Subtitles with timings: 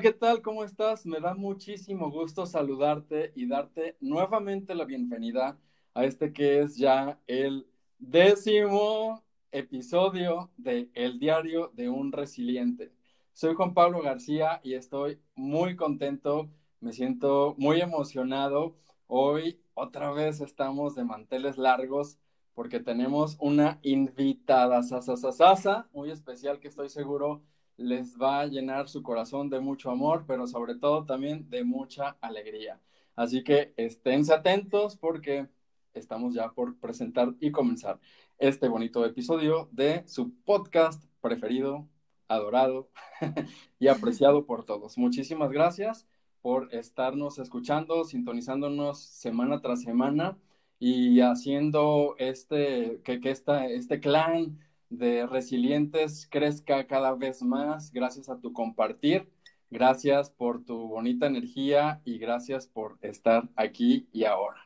[0.00, 0.40] ¿qué tal?
[0.40, 1.04] ¿Cómo estás?
[1.04, 5.58] Me da muchísimo gusto saludarte y darte nuevamente la bienvenida
[5.92, 7.66] a este que es ya el
[7.98, 12.94] décimo episodio de El Diario de un Resiliente.
[13.34, 16.48] Soy Juan Pablo García y estoy muy contento,
[16.80, 18.76] me siento muy emocionado.
[19.06, 22.18] Hoy otra vez estamos de manteles largos
[22.54, 27.42] porque tenemos una invitada sasa, muy especial que estoy seguro
[27.80, 32.16] les va a llenar su corazón de mucho amor, pero sobre todo también de mucha
[32.20, 32.78] alegría.
[33.16, 35.48] Así que esténse atentos porque
[35.94, 37.98] estamos ya por presentar y comenzar
[38.38, 41.88] este bonito episodio de su podcast preferido,
[42.28, 42.90] adorado
[43.78, 44.98] y apreciado por todos.
[44.98, 46.06] Muchísimas gracias
[46.42, 50.38] por estarnos escuchando, sintonizándonos semana tras semana
[50.78, 54.58] y haciendo este, que, que este clan
[54.90, 59.30] de resilientes crezca cada vez más gracias a tu compartir.
[59.70, 64.60] Gracias por tu bonita energía y gracias por estar aquí y ahora.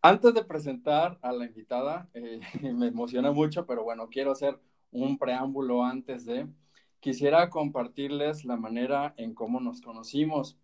[0.00, 4.58] Antes de presentar a la invitada, eh, me emociona mucho, pero bueno, quiero hacer
[4.90, 6.46] un preámbulo antes de,
[7.00, 10.58] quisiera compartirles la manera en cómo nos conocimos.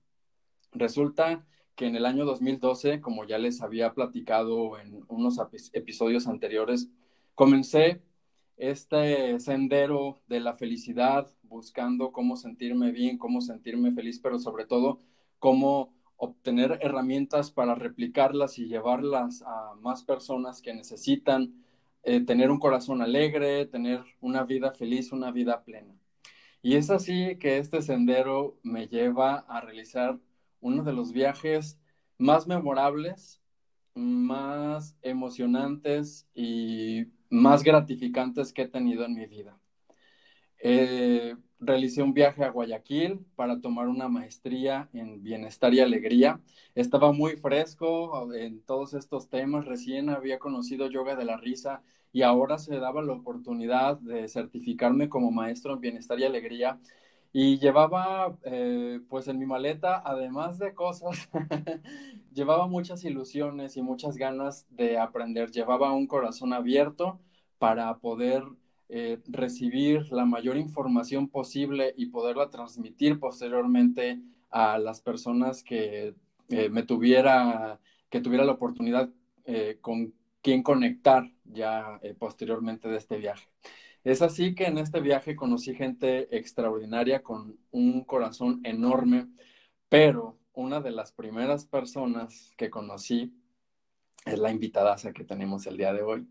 [0.73, 1.45] Resulta
[1.75, 5.39] que en el año 2012, como ya les había platicado en unos
[5.73, 6.91] episodios anteriores,
[7.35, 8.01] comencé
[8.61, 15.01] este sendero de la felicidad, buscando cómo sentirme bien, cómo sentirme feliz, pero sobre todo
[15.39, 21.55] cómo obtener herramientas para replicarlas y llevarlas a más personas que necesitan
[22.03, 25.95] eh, tener un corazón alegre, tener una vida feliz, una vida plena.
[26.61, 30.19] Y es así que este sendero me lleva a realizar
[30.61, 31.81] uno de los viajes
[32.19, 33.41] más memorables,
[33.95, 39.59] más emocionantes y más gratificantes que he tenido en mi vida.
[40.63, 46.41] Eh, realicé un viaje a Guayaquil para tomar una maestría en bienestar y alegría.
[46.75, 51.83] Estaba muy fresco en todos estos temas, recién había conocido yoga de la risa
[52.13, 56.79] y ahora se daba la oportunidad de certificarme como maestro en bienestar y alegría.
[57.33, 61.31] Y llevaba, eh, pues en mi maleta, además de cosas,
[62.35, 65.51] llevaba muchas ilusiones y muchas ganas de aprender.
[65.53, 67.21] Llevaba un corazón abierto
[67.59, 68.43] para poder
[68.89, 74.21] eh, recibir la mayor información posible y poderla transmitir posteriormente
[74.51, 76.17] a las personas que
[76.49, 79.09] eh, me tuviera, que tuviera la oportunidad
[79.81, 83.49] con quien conectar ya posteriormente de este viaje.
[84.03, 89.29] Es así que en este viaje conocí gente extraordinaria con un corazón enorme,
[89.91, 93.35] pero una de las primeras personas que conocí
[94.25, 96.27] es la invitada que tenemos el día de hoy.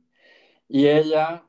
[0.67, 1.45] Y ella,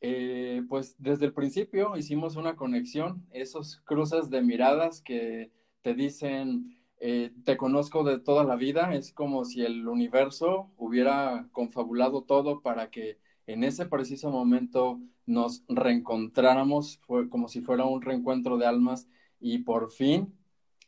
[0.00, 5.50] eh, pues desde el principio hicimos una conexión, esos cruces de miradas que
[5.82, 11.48] te dicen, eh, te conozco de toda la vida, es como si el universo hubiera
[11.52, 18.58] confabulado todo para que en ese preciso momento nos reencontráramos, como si fuera un reencuentro
[18.58, 19.08] de almas
[19.40, 20.34] y por fin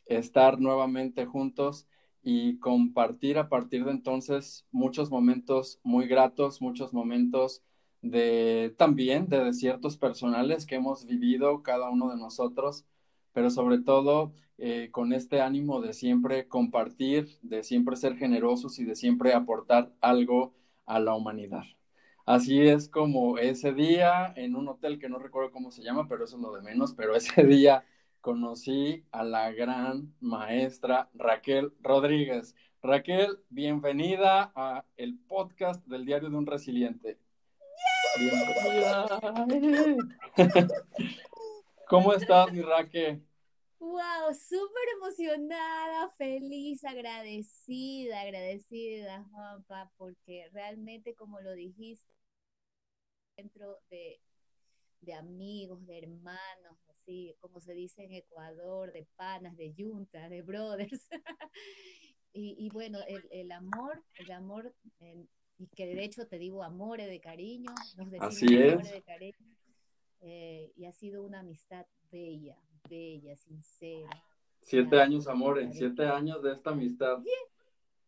[0.05, 1.87] estar nuevamente juntos
[2.23, 7.63] y compartir a partir de entonces muchos momentos muy gratos, muchos momentos
[8.01, 12.85] de también de desiertos personales que hemos vivido cada uno de nosotros,
[13.33, 18.85] pero sobre todo eh, con este ánimo de siempre compartir, de siempre ser generosos y
[18.85, 20.53] de siempre aportar algo
[20.85, 21.63] a la humanidad.
[22.29, 26.25] Así es como ese día en un hotel que no recuerdo cómo se llama, pero
[26.25, 27.83] eso es lo de menos, pero ese día
[28.21, 32.55] conocí a la gran maestra Raquel Rodríguez.
[32.83, 37.17] Raquel, bienvenida a el podcast del Diario de un Resiliente.
[38.19, 39.07] Bienvenida.
[41.89, 43.23] ¿Cómo estás, mi Raquel?
[43.79, 52.18] Wow, súper emocionada, feliz, agradecida, agradecida, Juanpa, porque realmente, como lo dijiste,
[53.39, 54.19] dentro de,
[55.13, 61.07] amigos, de hermanos, así como se dice en Ecuador, de panas, de yunta, de brothers.
[62.33, 62.99] y, bueno,
[63.31, 64.73] el, amor, el amor,
[65.57, 68.91] y que de hecho te digo amores de cariño, nos así es.
[68.91, 69.57] de cariño,
[70.21, 72.57] eh, y ha sido una amistad bella,
[72.89, 74.23] bella, sincera.
[74.61, 77.19] Siete años, amores, siete años de esta amistad.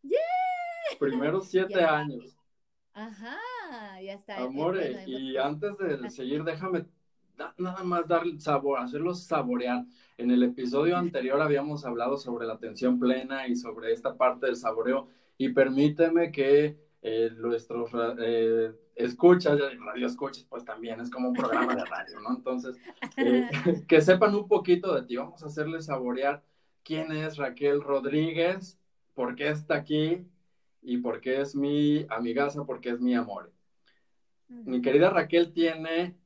[0.02, 0.20] Yeah.
[0.98, 2.36] Primeros siete años.
[2.94, 3.38] Ajá,
[4.02, 4.42] ya está.
[4.42, 6.86] Amore, y antes de seguir, déjame
[7.58, 9.84] nada más dar sabor, hacerlos saborear.
[10.18, 14.56] En el episodio anterior habíamos hablado sobre la atención plena y sobre esta parte del
[14.56, 15.08] saboreo
[15.38, 17.90] y permíteme que eh, nuestros
[18.20, 22.36] eh, escuchas, radio escuchas, pues también es como un programa de radio, ¿no?
[22.36, 22.76] Entonces,
[23.16, 23.48] eh,
[23.88, 25.16] que sepan un poquito de ti.
[25.16, 26.44] Vamos a hacerles saborear
[26.84, 28.78] quién es Raquel Rodríguez,
[29.14, 30.24] por qué está aquí
[30.80, 33.52] y por qué es mi amigaza, por qué es mi amor.
[34.64, 36.16] Mi querida Raquel tiene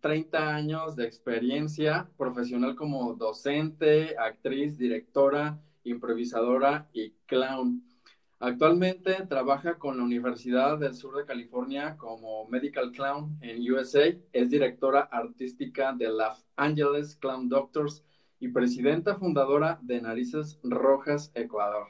[0.00, 7.82] 30 años de experiencia profesional como docente, actriz, directora, improvisadora y clown.
[8.38, 14.14] Actualmente trabaja con la Universidad del Sur de California como Medical Clown en USA.
[14.32, 18.04] Es directora artística de Los Angeles Clown Doctors
[18.38, 21.86] y presidenta fundadora de Narices Rojas Ecuador.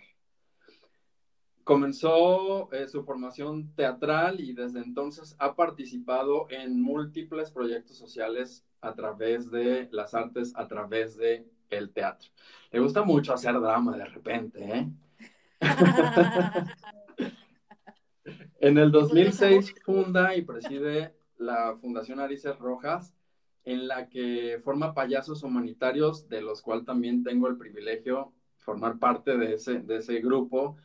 [1.66, 8.94] Comenzó eh, su formación teatral y desde entonces ha participado en múltiples proyectos sociales a
[8.94, 12.30] través de las artes, a través de el teatro.
[12.70, 14.88] Le gusta mucho hacer drama de repente, ¿eh?
[18.60, 23.12] en el 2006 funda y preside la Fundación Arices Rojas,
[23.64, 29.36] en la que forma payasos humanitarios, de los cuales también tengo el privilegio formar parte
[29.36, 30.76] de ese, de ese grupo,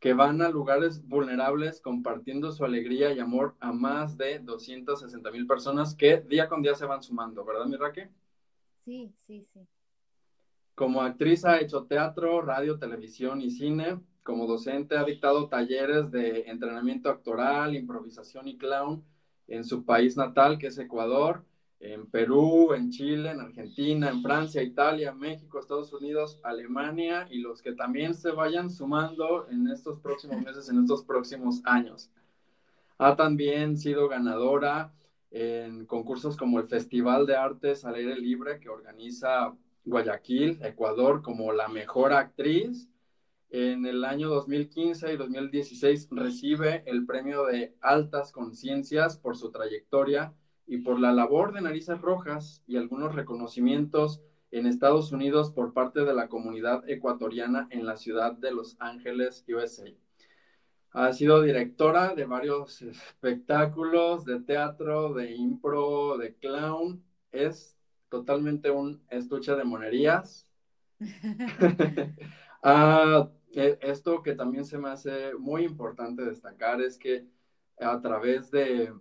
[0.00, 5.46] que van a lugares vulnerables compartiendo su alegría y amor a más de 260 mil
[5.46, 8.08] personas que día con día se van sumando, ¿verdad, mi Raque?
[8.84, 9.66] Sí, sí, sí.
[10.74, 14.00] Como actriz ha hecho teatro, radio, televisión y cine.
[14.22, 19.02] Como docente ha dictado talleres de entrenamiento actoral, improvisación y clown
[19.48, 21.42] en su país natal, que es Ecuador,
[21.80, 27.62] en Perú, en Chile, en Argentina, en Francia, Italia, México, Estados Unidos, Alemania y los
[27.62, 32.10] que también se vayan sumando en estos próximos meses, en estos próximos años.
[32.98, 34.92] Ha también sido ganadora
[35.30, 39.54] en concursos como el Festival de Artes al Aire Libre que organiza
[39.84, 42.88] Guayaquil, Ecuador, como la mejor actriz.
[43.50, 50.34] En el año 2015 y 2016 recibe el premio de Altas Conciencias por su trayectoria
[50.68, 54.20] y por la labor de Narices Rojas y algunos reconocimientos
[54.50, 59.44] en Estados Unidos por parte de la comunidad ecuatoriana en la ciudad de Los Ángeles,
[59.48, 59.90] USA.
[60.92, 67.02] Ha sido directora de varios espectáculos de teatro, de impro, de clown.
[67.32, 67.76] Es
[68.08, 70.46] totalmente un estuche de monerías.
[72.60, 77.24] Ah, e, esto que también se me hace muy importante destacar es que
[77.78, 78.92] a través de,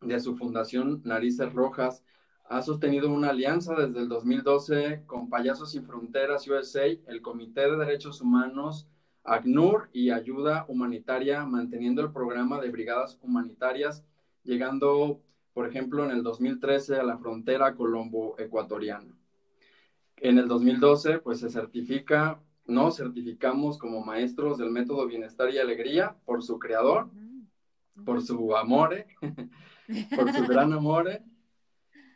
[0.00, 2.04] de su fundación Narices Rojas
[2.44, 7.76] ha sostenido una alianza desde el 2012 con Payasos Sin Fronteras USA, el Comité de
[7.76, 8.88] Derechos Humanos,
[9.24, 14.02] ACNUR y Ayuda Humanitaria, manteniendo el programa de brigadas humanitarias,
[14.44, 15.20] llegando
[15.58, 19.12] por ejemplo, en el 2013 a la frontera colombo-ecuatoriana.
[20.18, 26.14] En el 2012, pues se certifica, nos certificamos como maestros del método Bienestar y Alegría
[26.24, 27.08] por su creador,
[28.04, 29.06] por su amore,
[30.16, 31.22] por su gran amore.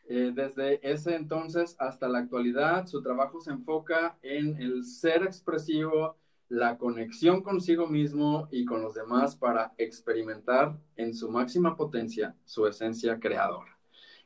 [0.08, 6.19] Eh, desde ese entonces hasta la actualidad, su trabajo se enfoca en el ser expresivo,
[6.49, 12.67] la conexión consigo mismo y con los demás para experimentar en su máxima potencia su
[12.67, 13.79] esencia creadora.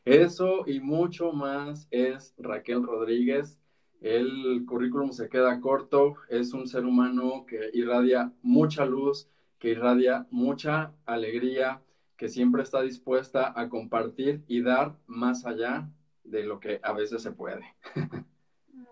[0.05, 3.61] Eso y mucho más es Raquel Rodríguez.
[4.01, 10.27] El currículum se queda corto, es un ser humano que irradia mucha luz, que irradia
[10.31, 11.83] mucha alegría,
[12.17, 15.91] que siempre está dispuesta a compartir y dar más allá
[16.25, 17.65] de lo que a veces se puede.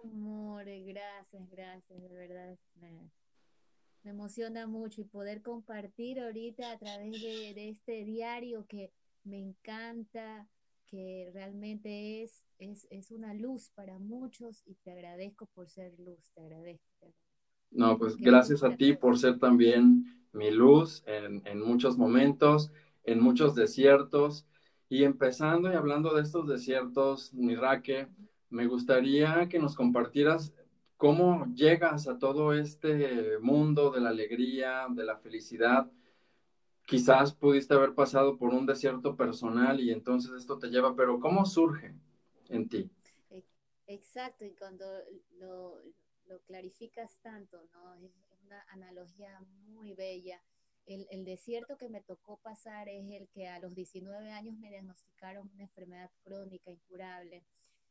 [0.02, 2.56] Amor, gracias, gracias, de verdad
[4.04, 8.92] me emociona mucho y poder compartir ahorita a través de, este diario que
[9.24, 10.46] me encanta,
[10.86, 16.42] que realmente es, es, una luz para muchos y te agradezco por ser luz, te
[16.42, 17.14] agradezco.
[17.74, 22.72] No, pues gracias a ti por ser también mi luz en, en muchos momentos,
[23.04, 24.46] en muchos desiertos.
[24.88, 28.08] Y empezando y hablando de estos desiertos, Miraque,
[28.50, 30.52] me gustaría que nos compartieras
[30.96, 35.90] ¿Cómo llegas a todo este mundo de la alegría, de la felicidad?
[36.86, 41.44] Quizás pudiste haber pasado por un desierto personal y entonces esto te lleva, pero ¿cómo
[41.44, 41.94] surge
[42.48, 42.90] en ti?
[43.86, 44.86] Exacto, y cuando
[45.38, 45.82] lo,
[46.46, 47.94] clarificas tanto, ¿no?
[47.94, 48.12] Es
[48.44, 50.40] una analogía muy bella.
[50.86, 55.50] El, desierto que me tocó pasar es el que a los 19 años me diagnosticaron
[55.54, 57.42] una enfermedad crónica incurable.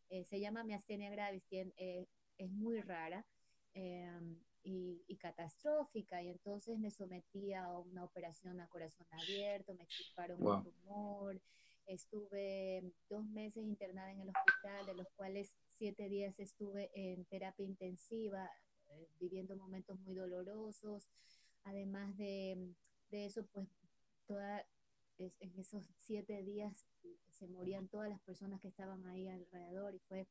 [0.10, 2.06] Eh, se llama miastenia gravis, eh,
[2.38, 3.26] es muy rara
[3.74, 6.22] em, y, catastrófica.
[6.22, 11.42] Y entonces me sometí a una operación a corazón abierto, me extirparon un tumor.
[11.88, 17.66] Estuve dos meses internada en el hospital, de los cuales siete días estuve en terapia
[17.66, 18.50] intensiva,
[18.88, 21.10] eh, viviendo momentos muy dolorosos.
[21.66, 22.74] Además de,
[23.12, 23.68] eso, pues
[24.26, 24.66] toda,
[25.18, 26.88] en esos siete días
[27.32, 30.26] se morían todas las personas que estaban ahí alrededor y fue,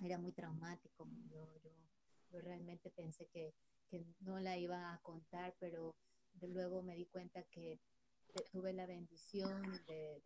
[0.00, 1.08] era muy traumático.
[1.28, 1.44] Yo,
[2.30, 3.52] yo, realmente pensé que,
[3.90, 5.96] que no la iba a contar, pero
[6.40, 7.80] luego me di cuenta que
[8.52, 10.22] tuve la bendición de,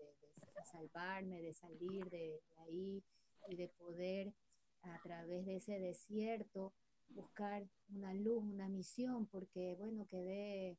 [0.70, 3.02] salvarme, de salir de, ahí
[3.48, 4.34] y de poder
[4.82, 6.72] a través de ese desierto
[7.08, 10.78] buscar una luz, una misión, porque bueno, quedé,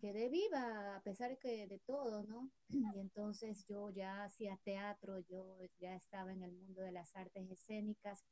[0.00, 2.50] quedé viva a pesar que de todo, ¿no?
[2.96, 7.50] Y entonces yo ya hacía teatro, yo ya estaba en el mundo de las artes
[7.50, 8.24] escénicas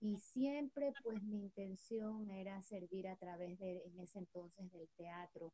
[0.00, 5.52] y siempre pues mi intención era servir a través de, en ese entonces del teatro.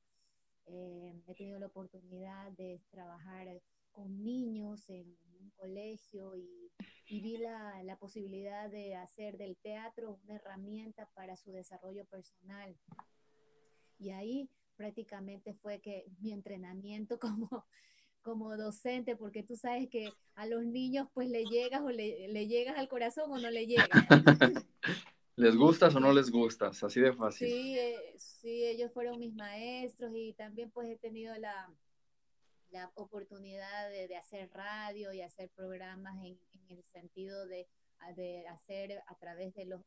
[0.66, 3.46] Eh, he tenido la oportunidad de trabajar
[3.92, 6.70] con niños en un colegio y,
[7.08, 12.76] vi la, la, posibilidad de hacer del teatro una herramienta para su desarrollo personal.
[13.98, 17.66] Y ahí prácticamente fue que mi entrenamiento como,
[18.22, 22.46] como docente, porque tú sabes que a los niños pues le llegas o le, le
[22.46, 23.88] llegas al corazón o no le llegas.
[25.36, 26.82] ¿Les gustas o no les gustas?
[26.82, 27.46] Así de fácil.
[27.46, 31.70] Sí, eh, sí, ellos fueron mis maestros y también pues he tenido la,
[32.70, 37.68] la oportunidad de, hacer radio y hacer programas en, el sentido de,
[38.16, 39.82] de, hacer a través de los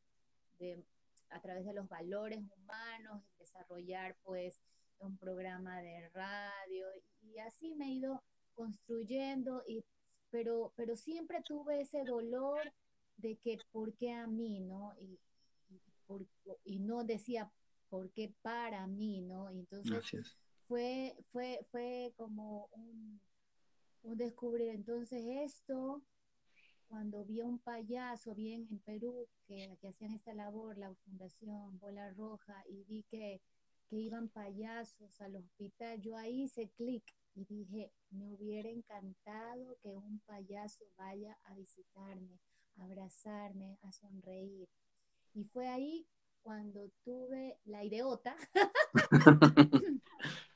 [0.59, 0.83] de,
[1.29, 4.61] a través de los valores humanos, desarrollar pues
[4.99, 6.85] un programa de radio
[7.21, 8.23] y así me he ido
[8.55, 9.83] construyendo y
[10.31, 12.73] pero pero siempre tuve ese dolor
[13.17, 14.95] de que por qué a mí, ¿no?
[14.99, 15.19] Y,
[16.63, 17.51] y no decía
[17.89, 19.51] por qué para mí, ¿no?
[19.51, 20.37] Y entonces
[20.69, 23.19] fue, fue, fue como un,
[24.03, 24.69] un descubrir.
[24.69, 26.01] Entonces esto,
[26.87, 31.77] cuando vi a un payaso, bien en Perú, que, que hacían esta labor, la Fundación
[31.79, 33.41] Bola Roja, y vi que,
[33.89, 37.03] que iban payasos al hospital, yo ahí hice clic
[37.35, 42.39] y dije, me hubiera encantado que un payaso vaya a visitarme,
[42.77, 44.69] a abrazarme, a sonreír.
[45.33, 46.05] Y fue ahí
[46.43, 48.35] cuando tuve la ideota.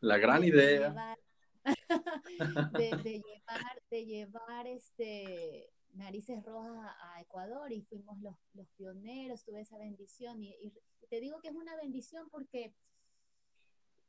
[0.00, 1.16] la gran idea.
[2.72, 2.90] de,
[3.24, 8.36] llevar, de llevar este narices rojas a Ecuador y fuimos los,
[8.76, 10.72] pioneros, tuve esa bendición y,
[11.08, 12.74] te digo que es una bendición porque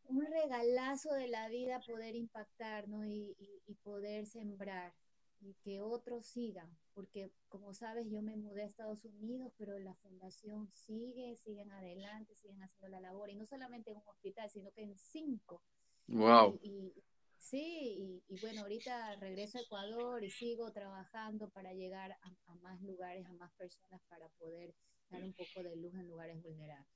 [0.05, 3.05] un regalazo de la vida poder impactar ¿no?
[3.05, 4.93] y, y poder sembrar
[5.41, 9.93] y que otros sigan, porque como sabes, yo me mudé a Estados Unidos, pero la
[9.95, 14.71] fundación sigue, siguen adelante, siguen haciendo la labor, y no solamente en un hospital, sino
[14.71, 15.61] que en cinco.
[16.07, 16.59] Wow.
[16.61, 16.93] Y,
[17.37, 23.25] sí, y, bueno, ahorita regreso a Ecuador y sigo trabajando para llegar a, más lugares,
[23.27, 24.73] a más personas, para poder
[25.09, 26.87] dar un poco de luz en lugares vulnerables.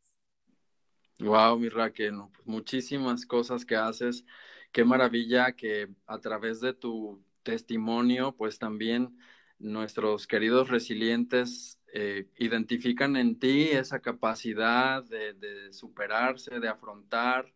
[1.19, 4.25] Wow, mi Raquel, pues muchísimas cosas que haces.
[4.71, 9.15] Qué maravilla que a través de tu testimonio, pues también
[9.59, 17.53] nuestros queridos resilientes eh, identifican en ti esa capacidad de, superarse, de afrontar,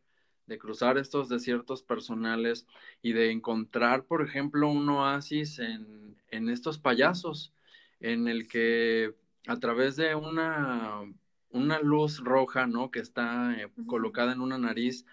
[0.48, 2.68] de cruzar estos desiertos personales
[3.02, 6.16] y de encontrar, por ejemplo, un oasis en,
[6.50, 7.54] estos payasos,
[8.00, 9.16] en el que
[9.48, 11.02] a través de una,
[11.50, 12.92] una luz roja, ¿no?
[12.92, 15.06] Que está eh, colocada en una nariz,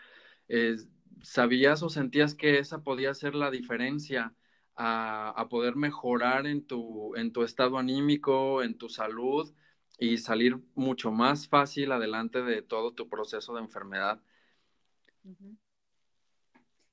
[0.48, 0.76] eh,
[1.22, 4.34] sabías o sentías que esa podía ser la diferencia
[4.76, 9.52] a, poder mejorar en tu, en tu estado anímico, en tu salud
[9.98, 14.20] y salir mucho más fácil adelante de todo tu proceso de enfermedad.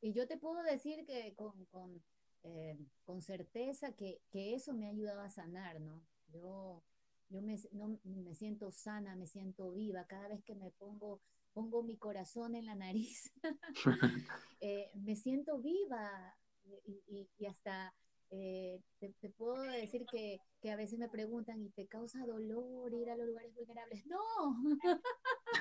[0.01, 2.01] Y yo te puedo decir que con, con,
[2.43, 6.01] eh, con certeza que, que, eso me ha ayudado a sanar, ¿no?
[6.27, 6.83] Yo,
[7.29, 10.05] yo me, no, me siento sana, me siento viva.
[10.05, 11.21] Cada vez que me pongo,
[11.53, 13.31] pongo mi corazón en la nariz,
[14.61, 16.37] eh, me siento viva,
[16.85, 17.93] y, hasta
[18.31, 23.15] eh, te, puedo decir que, a veces me preguntan, ¿y te causa dolor ir a
[23.15, 24.05] los lugares vulnerables?
[24.05, 24.55] No,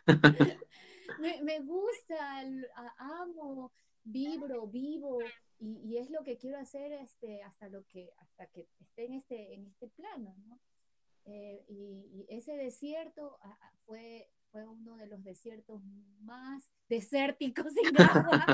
[1.19, 2.45] me, gusta,
[2.99, 3.73] amo,
[4.05, 5.19] vibro, vivo,
[5.59, 9.55] y, es lo que quiero hacer este, hasta, lo que, hasta que esté en este,
[9.55, 10.61] en este plano, ¿no?
[11.25, 13.39] Eh, y, ese desierto
[13.85, 15.83] fue, fue uno de los desiertos
[16.21, 18.45] más desérticos sin agua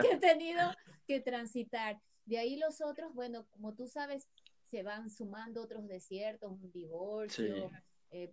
[0.00, 0.62] que he tenido
[1.06, 2.00] que transitar.
[2.24, 4.28] De ahí los otros, bueno, como tú sabes,
[4.64, 7.70] se van sumando otros desiertos, un divorcio,
[8.10, 8.32] eh,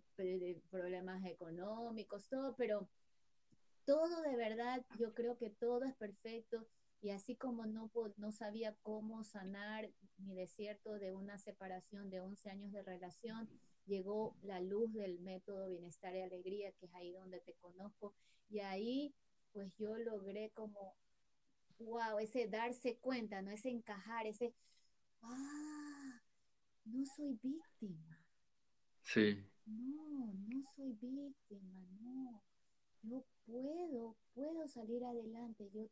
[0.69, 2.87] problemas económicos, todo, pero
[3.85, 6.67] todo de verdad, yo creo que todo es perfecto
[7.01, 12.49] y así como no, no sabía cómo sanar mi desierto de una separación de 11
[12.49, 13.49] años de relación,
[13.85, 18.13] llegó la luz del método Bienestar y Alegría, que es ahí donde te conozco,
[18.49, 19.15] y ahí
[19.53, 20.95] pues yo logré como
[21.79, 23.51] wow, ese darse cuenta, ¿no?
[23.51, 24.53] Ese encajar, ese,
[25.21, 26.21] ah,
[26.85, 28.19] no soy víctima.
[29.03, 29.43] Sí.
[29.65, 32.41] No, no soy víctima, no.
[33.03, 35.69] Yo puedo, puedo salir adelante.
[35.73, 35.87] Yo,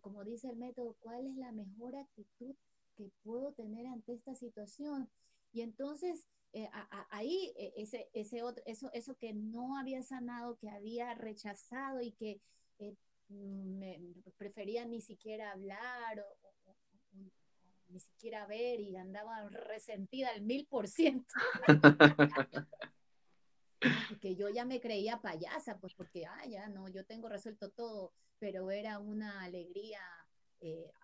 [0.00, 2.54] como dice el método, ¿cuál es la mejor actitud
[2.96, 5.10] que puedo tener ante esta situación?
[5.52, 6.68] Y entonces eh,
[7.10, 12.12] ahí eh, ese, ese otro, eso, eso que no había sanado, que había rechazado y
[12.12, 12.40] que
[12.78, 12.94] eh,
[13.28, 14.00] me,
[14.36, 16.36] prefería ni siquiera hablar o,
[17.88, 21.34] ni siquiera ver y andaba resentida al mil por ciento.
[24.20, 28.12] que yo ya me creía payasa, pues porque, ah, ya no, yo tengo resuelto todo,
[28.38, 30.00] pero era una alegría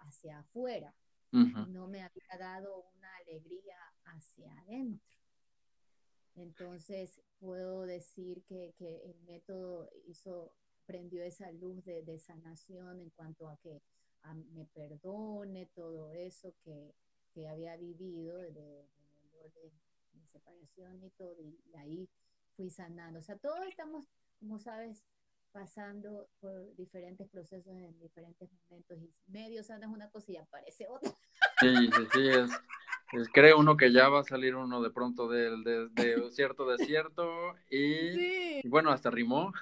[0.07, 0.95] hacia afuera,
[1.33, 5.19] no me había dado una alegría hacia adentro.
[6.37, 10.53] Entonces, puedo decir que, el método hizo,
[10.88, 13.83] prendió esa luz de, sanación en cuanto a que
[14.54, 16.95] me perdone todo eso que,
[17.49, 18.88] había vivido de, de,
[19.54, 22.09] de, separación y todo, y ahí
[22.57, 23.21] fui sanando.
[23.21, 24.09] O sea, todos estamos,
[24.40, 25.04] como sabes,
[25.52, 31.11] pasando por diferentes procesos en diferentes momentos y medio una cosa y aparece otra.
[31.61, 35.62] Sí, sí, sí, es, cree uno que ya va a salir uno de pronto del
[35.64, 39.52] de, cierto desierto y, bueno, hasta rimó.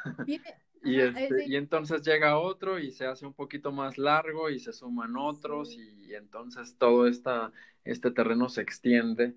[0.86, 4.72] Y, este, y entonces llega otro y se hace un poquito más largo y se
[4.72, 7.52] suman otros y, entonces todo esta,
[7.84, 9.34] este terreno se extiende.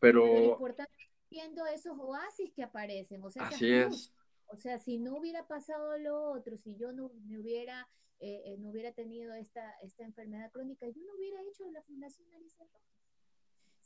[0.00, 4.12] Pero, lo importante es viendo esos oasis que aparecen, o sea, así es.
[4.48, 7.88] O sea, si no hubiera pasado lo otro, si yo no me hubiera,
[8.20, 12.28] eh, eh, no hubiera tenido esta, esta enfermedad crónica, yo no hubiera hecho la Fundación
[12.32, 12.66] Alicia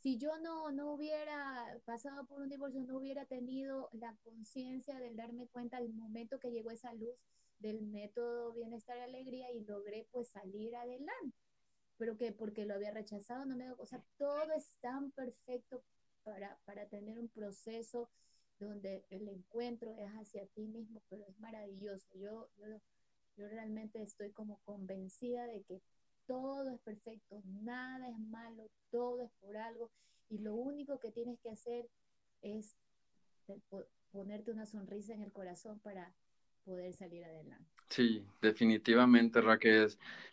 [0.00, 5.16] si yo no, no hubiera pasado por un divorcio, no hubiera tenido la conciencia del
[5.16, 7.14] darme cuenta al momento que llegó esa luz
[7.58, 11.36] del método bienestar y alegría y logré pues salir adelante.
[11.98, 15.82] Pero que porque lo había rechazado, no me o sea, todo es tan perfecto
[16.22, 18.08] para, para tener un proceso
[18.58, 22.08] donde el encuentro es hacia ti mismo, pero es maravilloso.
[22.14, 22.80] Yo, yo,
[23.36, 25.82] yo realmente estoy como convencida de que
[26.30, 29.90] todo es perfecto, nada es malo, todo es por algo
[30.28, 31.88] y lo único que tienes que hacer
[32.40, 32.76] es
[34.12, 36.14] ponerte una sonrisa en el corazón para
[36.64, 37.68] poder salir adelante.
[37.88, 39.88] Sí, definitivamente, Raquel,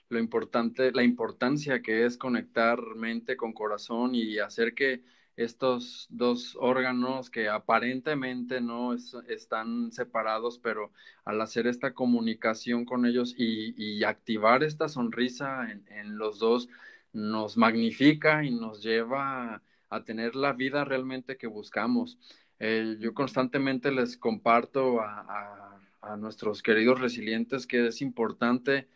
[0.09, 5.01] lo importante, la importancia que es conectar mente con corazón y hacer que
[5.37, 10.91] estos dos órganos que aparentemente no están separados, pero
[11.25, 16.69] al hacer esta comunicación con ellos y, activar esta sonrisa en, los dos,
[17.13, 22.17] nos magnifica y nos lleva a, tener la vida realmente que buscamos.
[22.59, 28.87] Eh, yo constantemente les comparto a, a nuestros queridos resilientes que es importante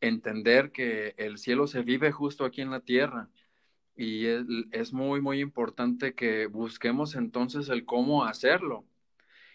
[0.00, 3.30] entender que el cielo se vive justo aquí en la tierra
[3.96, 4.26] y
[4.72, 8.84] es, muy, muy importante que busquemos entonces el cómo hacerlo.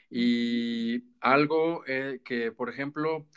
[0.09, 3.27] Y algo eh, que, por ejemplo,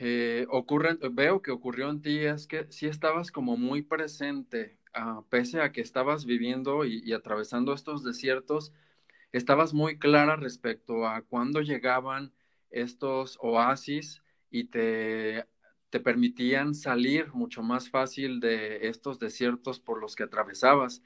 [0.00, 5.22] eh, ocurre, veo que ocurrió en ti es que sí estabas como muy presente, ah,
[5.30, 8.72] pese a que estabas viviendo y, y, atravesando estos desiertos,
[9.32, 12.32] estabas muy clara respecto a cuándo llegaban
[12.70, 15.46] estos oasis y te
[15.92, 21.02] te permitían salir mucho más fácil de estos desiertos por los que atravesabas.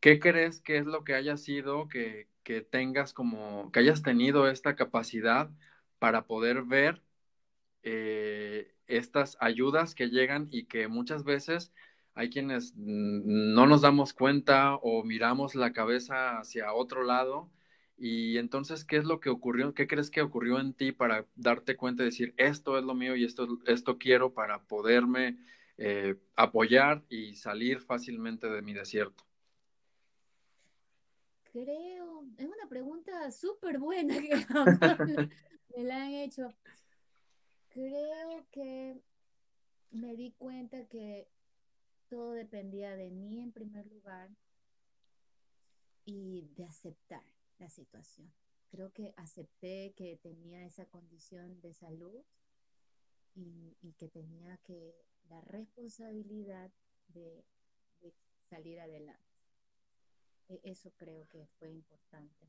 [0.00, 2.28] ¿Qué crees que es lo que haya sido que,
[2.70, 5.50] tengas como, que hayas tenido esta capacidad
[5.98, 7.02] para poder ver
[7.82, 11.72] eh, estas ayudas que llegan y que muchas veces
[12.14, 17.50] hay quienes no nos damos cuenta o miramos la cabeza hacia otro lado
[18.02, 19.74] y entonces, ¿qué es lo que ocurrió?
[19.74, 23.14] ¿Qué crees que ocurrió en ti para darte cuenta y decir, esto es lo mío
[23.14, 25.36] y esto, esto quiero para poderme
[25.76, 29.22] eh, apoyar y salir fácilmente de mi desierto?
[31.52, 34.46] Creo, es una pregunta súper buena que
[35.76, 36.54] me la han hecho.
[37.68, 38.98] Creo que
[39.90, 41.28] me di cuenta que
[42.08, 44.30] todo dependía de mí en primer lugar
[46.06, 47.22] y de aceptar
[47.60, 48.32] la situación.
[48.70, 52.24] Creo que acepté que tenía esa condición de salud
[53.34, 54.94] y, que tenía que
[55.28, 56.70] la responsabilidad
[57.08, 57.44] de,
[58.48, 59.22] salir adelante.
[60.48, 62.48] E, eso creo que fue importante,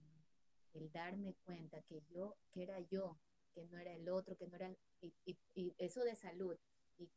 [0.73, 3.19] el darme cuenta que yo, que era yo,
[3.53, 4.73] que no era el otro, que no era,
[5.25, 6.57] y, eso de salud,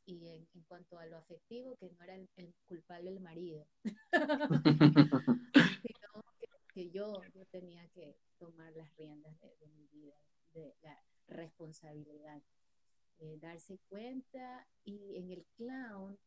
[0.04, 3.66] y, en, cuanto a lo afectivo, que no era el, el culpable el marido,
[6.74, 10.16] que yo, yo tenía que tomar las riendas de, mi vida,
[10.52, 12.42] de la responsabilidad.
[13.20, 16.18] eh, darse cuenta y en el clown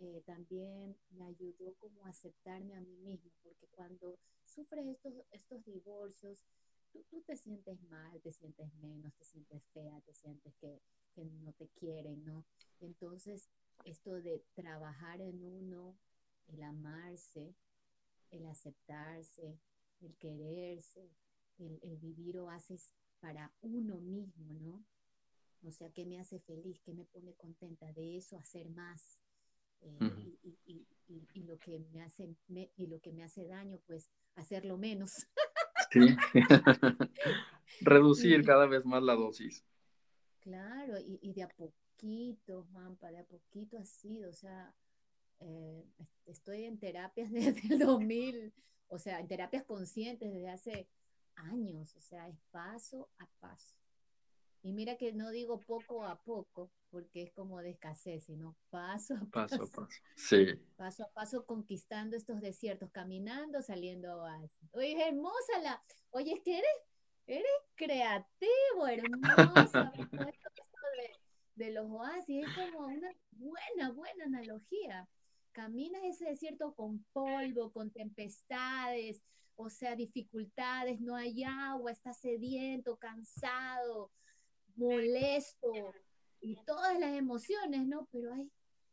[0.00, 5.64] eh, también me ayudó como a aceptarme a mí mismo, porque cuando sufres estos, estos
[5.64, 6.44] divorcios,
[6.92, 10.80] tú, tú, te sientes mal, te sientes menos, te sientes fea, te sientes que,
[11.14, 12.44] que no te quieren, ¿no?
[12.80, 13.48] Entonces,
[13.84, 15.96] esto de trabajar en uno,
[16.48, 17.54] el amarse,
[18.30, 19.58] el aceptarse,
[20.00, 21.10] el quererse,
[21.58, 24.84] el, el vivir oasis para uno mismo, ¿no?
[25.64, 26.80] O sea, ¿qué me hace feliz?
[26.80, 27.92] ¿Qué me pone contenta?
[27.92, 29.18] De eso hacer más.
[29.80, 33.46] Eh, y, y, y, y, lo que me hace me, y lo que me hace
[33.46, 35.26] daño, pues hacerlo menos.
[35.90, 36.00] Sí.
[37.80, 39.64] Reducir cada vez más la dosis.
[40.40, 44.74] Claro, y, de a poquito, Juanpa, de a poquito ha sido, o sea,
[45.40, 45.84] eh,
[46.26, 48.52] estoy en terapias desde el 2000,
[48.88, 50.88] o sea, en terapias conscientes desde hace
[51.36, 53.76] años, o sea, es paso a paso.
[54.62, 59.14] Y mira que no digo poco a poco, porque es como de escasez, sino paso
[59.14, 59.30] a paso.
[59.30, 60.46] Paso a paso, sí.
[60.76, 64.50] Paso a paso conquistando estos desiertos, caminando, saliendo a oasis.
[64.72, 65.82] Oye, es hermosa la...
[66.10, 66.70] Oye, es que eres,
[67.26, 67.46] eres
[67.76, 69.92] creativo, hermosa.
[70.12, 75.08] de, de los oasis, es como una buena, buena analogía.
[75.58, 79.24] Caminas ese desierto con polvo, con tempestades,
[79.56, 84.12] o sea, dificultades, no hay agua, estás sediento, cansado,
[84.76, 85.72] molesto
[86.40, 88.06] y todas las emociones, ¿no?
[88.12, 88.48] Pero hay,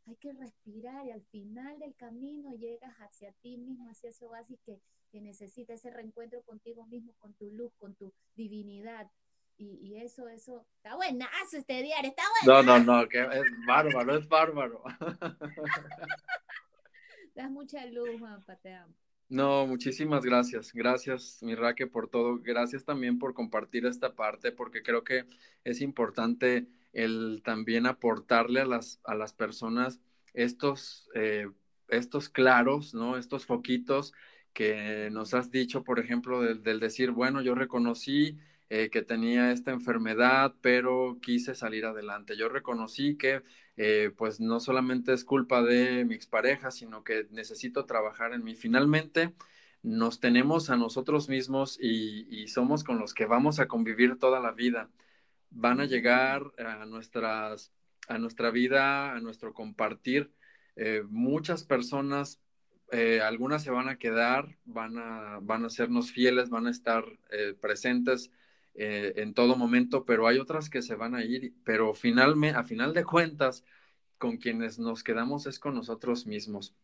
[0.06, 4.58] hay que respirar y al final del camino llegas hacia ti mismo, hacia ese oasis
[4.66, 4.80] que,
[5.12, 9.08] que necesita ese reencuentro contigo mismo, con tu luz, con tu divinidad.
[9.56, 12.62] Y, y, eso, eso, está buenazo este diario, está bueno.
[12.64, 14.82] No, no, no, que es bárbaro, es bárbaro.
[17.36, 18.94] das mucha luz, Juanpa, te amo.
[19.28, 20.72] No, muchísimas gracias.
[20.72, 22.38] Gracias, mi Raque, por todo.
[22.38, 25.26] Gracias también por compartir esta parte, porque creo que
[25.64, 30.00] es importante el también aportarle a las, a las personas
[30.32, 31.48] estos, eh,
[31.88, 33.18] estos claros, ¿no?
[33.18, 34.12] Estos foquitos
[34.52, 39.52] que nos has dicho, por ejemplo, del, del decir, bueno, yo reconocí eh, que tenía
[39.52, 42.36] esta enfermedad, pero quise salir adelante.
[42.36, 43.44] Yo reconocí que
[43.76, 48.56] eh, pues no solamente es culpa de mi expareja, sino que necesito trabajar en mí.
[48.56, 49.34] Finalmente,
[49.84, 54.50] nos tenemos a nosotros mismos y, somos con los que vamos a convivir toda la
[54.50, 54.90] vida.
[55.50, 57.72] Van a llegar a, nuestras,
[58.08, 60.32] a nuestra vida, a nuestro compartir.
[60.74, 62.40] Eh, muchas personas
[63.22, 67.04] algunas se van a quedar, van a, van a sernos fieles, van a estar
[67.60, 68.30] presentes
[68.78, 72.64] eh, en todo momento, pero hay otras que se van a ir, pero finalmente, a
[72.64, 73.64] final de cuentas,
[74.18, 76.74] con quienes nos quedamos es con nosotros mismos.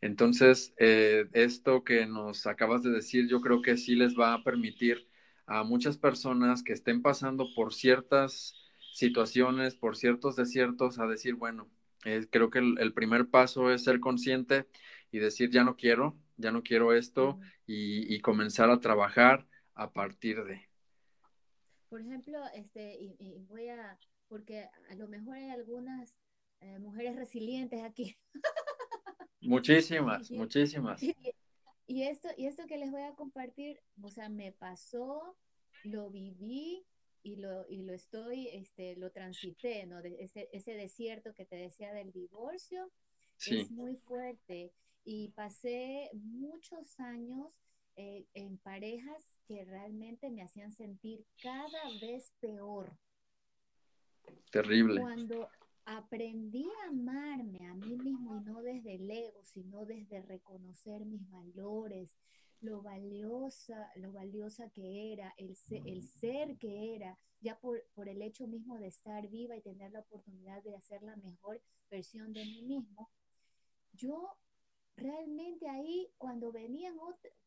[0.00, 4.44] Entonces, eh, esto que nos acabas de decir, yo creo que sí les va a
[4.44, 5.08] permitir
[5.46, 8.54] a muchas personas que estén pasando por ciertas
[8.92, 11.68] situaciones, por ciertos desiertos, a decir, bueno,
[12.04, 14.66] eh, creo que el, el, primer paso es ser consciente
[15.12, 19.92] y decir, ya no quiero, ya no quiero esto, y, y comenzar a trabajar a
[19.92, 20.69] partir de.
[21.90, 23.98] Por ejemplo, este, y, y voy a,
[24.28, 26.16] porque a lo mejor hay algunas
[26.60, 28.16] eh, mujeres resilientes aquí.
[29.40, 31.02] Muchísimas, y, muchísimas.
[31.02, 31.16] Y,
[31.86, 35.36] y, esto, y esto que les voy a compartir, o sea, me pasó,
[35.82, 36.86] lo viví
[37.22, 40.02] y lo, y lo estoy, este, lo transité, ¿no?
[40.02, 42.92] De ese, ese desierto que te decía del divorcio,
[43.36, 43.60] sí.
[43.60, 44.72] es muy fuerte.
[45.04, 47.48] Y pasé muchos años
[48.00, 52.96] eh, en parejas que realmente me hacían sentir cada vez peor.
[54.50, 55.02] Terrible.
[55.02, 55.50] Cuando
[55.84, 61.28] aprendí a amarme a mí mismo y no desde el ego, sino desde reconocer mis
[61.28, 62.16] valores,
[62.62, 68.08] lo valiosa, lo valiosa que era, el ser, el ser que era, ya por, por
[68.08, 71.60] el hecho mismo de estar viva y tener la oportunidad de hacer la mejor
[71.90, 73.10] versión de mí mismo,
[73.92, 74.38] yo
[75.00, 76.94] realmente ahí cuando venían,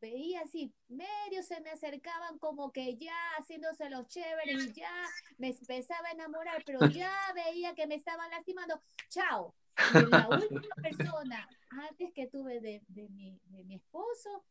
[0.02, 4.92] veía así, medio se me acercaban como que ya haciéndose los chéveres y ya
[5.38, 8.82] me empezaba a enamorar, pero ya veía que me estaban lastimando.
[9.10, 9.54] Chao.
[9.94, 14.44] Y la última persona antes que tuve de, de, mi, de mi esposo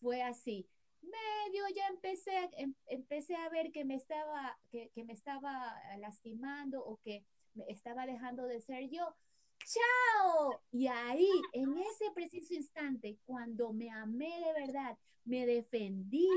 [0.00, 0.66] fue así.
[1.02, 6.84] Medio ya empecé, em, empecé a ver que me estaba, que, que me estaba lastimando
[6.84, 9.14] o que me estaba dejando de ser yo
[9.58, 10.60] chao.
[10.70, 16.28] Y ahí, en ese preciso instante, cuando me amé de verdad, me defendí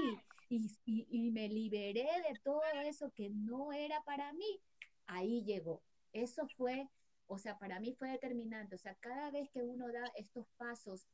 [0.49, 4.61] y, y, me liberé de todo eso que no era para mí,
[5.05, 5.83] ahí llegó.
[6.11, 6.89] Eso fue,
[7.27, 8.75] o sea, para mí fue determinante.
[8.75, 11.07] O sea, cada vez que uno da estos pasos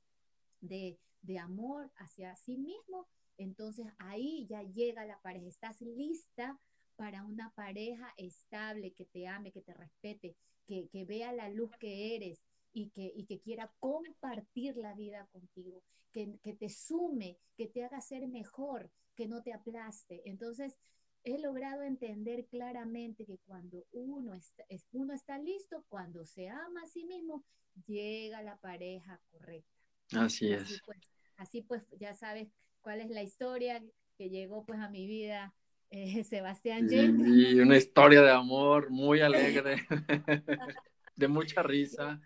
[0.62, 5.48] de, de amor hacia sí mismo, entonces ahí ya llega la pareja.
[5.48, 6.58] Estás lista
[6.96, 10.38] para una pareja estable, que te ame, que te respete,
[10.68, 12.42] que, que vea la luz que eres
[12.74, 17.84] y que, y que quiera compartir la vida contigo, que, que te sume, que te
[17.84, 20.22] haga ser mejor, que no te aplaste.
[20.26, 20.78] Entonces,
[21.24, 26.88] he logrado entender claramente que cuando uno está, uno está listo, cuando se ama a
[26.88, 27.44] sí mismo,
[27.88, 29.72] llega la pareja correcta.
[30.14, 30.82] Así es.
[30.86, 31.00] pues,
[31.38, 32.50] así pues ya sabes
[32.82, 33.84] cuál es la historia
[34.18, 35.54] que llegó pues a mi vida
[35.96, 39.78] eh, Sebastián Y una historia de amor muy alegre,
[41.16, 42.22] de mucha risa,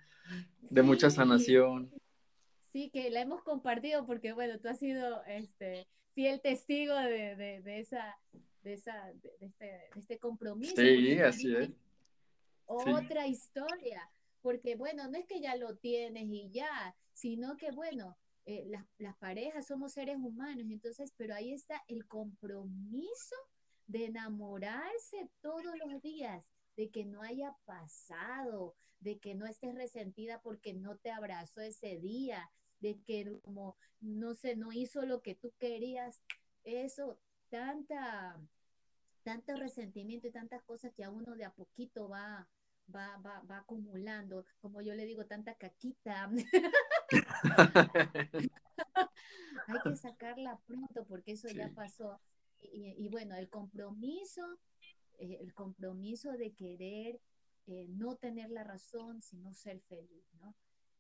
[0.60, 1.92] de mucha sanación.
[2.74, 7.80] Sí, que la hemos compartido porque, bueno, tú has sido este, fiel testigo de, de,
[7.80, 8.18] esa,
[8.64, 10.76] de, esa, de, este, este compromiso.
[10.76, 11.70] Sí, así es.
[12.66, 14.10] Otra historia,
[14.42, 18.84] porque, bueno, no es que ya lo tienes y ya, sino que, bueno, eh, las,
[18.98, 23.36] las, parejas somos seres humanos, entonces, pero ahí está el compromiso
[23.90, 26.48] de enamorarse todos los días,
[26.78, 31.98] de que no haya pasado, de que no estés resentida porque no te abrazó ese
[31.98, 36.22] día, de que como no sé, no hizo lo que tú querías,
[36.64, 38.40] eso, tanta,
[39.24, 42.48] tanto resentimiento y tantas cosas que a uno de a poquito va,
[42.96, 46.30] va, va, va acumulando, como yo le digo, tanta caquita.
[49.68, 52.20] Hay que sacarla pronto porque eso ya pasó.
[52.62, 54.60] Y, bueno, el compromiso,
[55.18, 57.20] eh, el compromiso de querer
[57.68, 60.56] eh, no tener la razón, sino ser feliz, ¿no?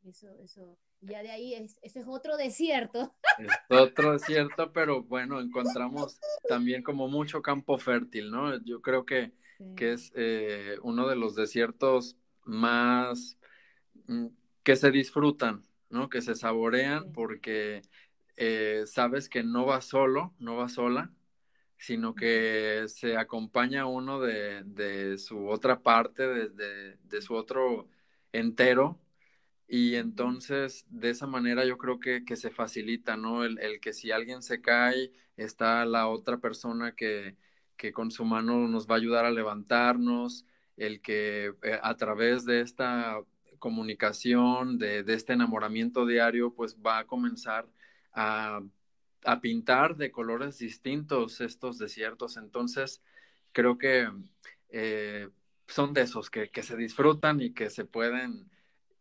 [0.06, 3.13] Eso, eso, ya de ahí es, ese es otro desierto.
[3.38, 8.58] Es otro desierto, pero bueno, encontramos también como mucho campo fértil, ¿no?
[8.63, 9.34] Yo creo que,
[9.76, 13.38] que es eh, uno de los desiertos más
[14.08, 14.28] mm,
[14.63, 16.10] que se disfrutan, ¿no?
[16.10, 17.82] Que se saborean porque
[18.38, 21.12] eh, sabes que no va solo, no va sola,
[21.79, 27.87] sino que se acompaña uno de, de su otra parte, de, de su otro
[28.33, 28.99] entero,
[29.69, 33.43] y entonces, de esa manera yo creo que, se facilita, ¿no?
[33.45, 37.37] El, que si alguien se cae, está la otra persona que,
[37.93, 42.61] con su mano nos va a ayudar a levantarnos, el que eh, a través de
[42.61, 43.21] esta
[43.59, 47.67] comunicación, de, este enamoramiento diario, pues va a comenzar
[48.13, 48.61] a,
[49.41, 52.38] pintar de colores distintos estos desiertos.
[52.38, 53.01] Entonces,
[53.51, 54.10] creo que
[54.69, 55.29] eh,
[55.67, 58.49] son de esos que, que se disfrutan y que se pueden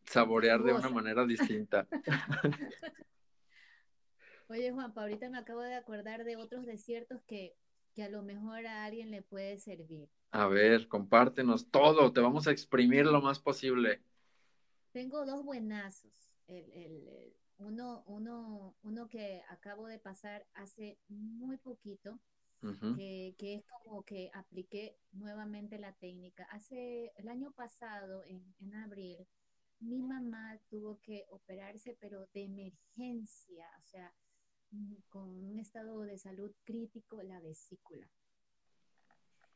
[0.04, 1.86] saborear de una manera distinta.
[4.48, 7.54] Oye, Juan, ahorita me acabo de acordar de otros desiertos que,
[7.94, 10.08] que a lo mejor a alguien le puede servir.
[10.30, 14.00] A ver, compártenos todo, te vamos a exprimir lo más posible.
[14.92, 16.12] Tengo dos buenazos.
[16.46, 22.18] El, el, uno, uno, uno que acabo de pasar hace muy poquito,
[22.96, 26.44] que, que, es como que apliqué nuevamente la técnica.
[26.50, 29.26] Hace el año pasado, en, en abril,
[29.80, 34.12] mi mamá tuvo que operarse, pero de emergencia, o sea,
[34.70, 38.10] mm, con un estado de salud crítico, la vesícula.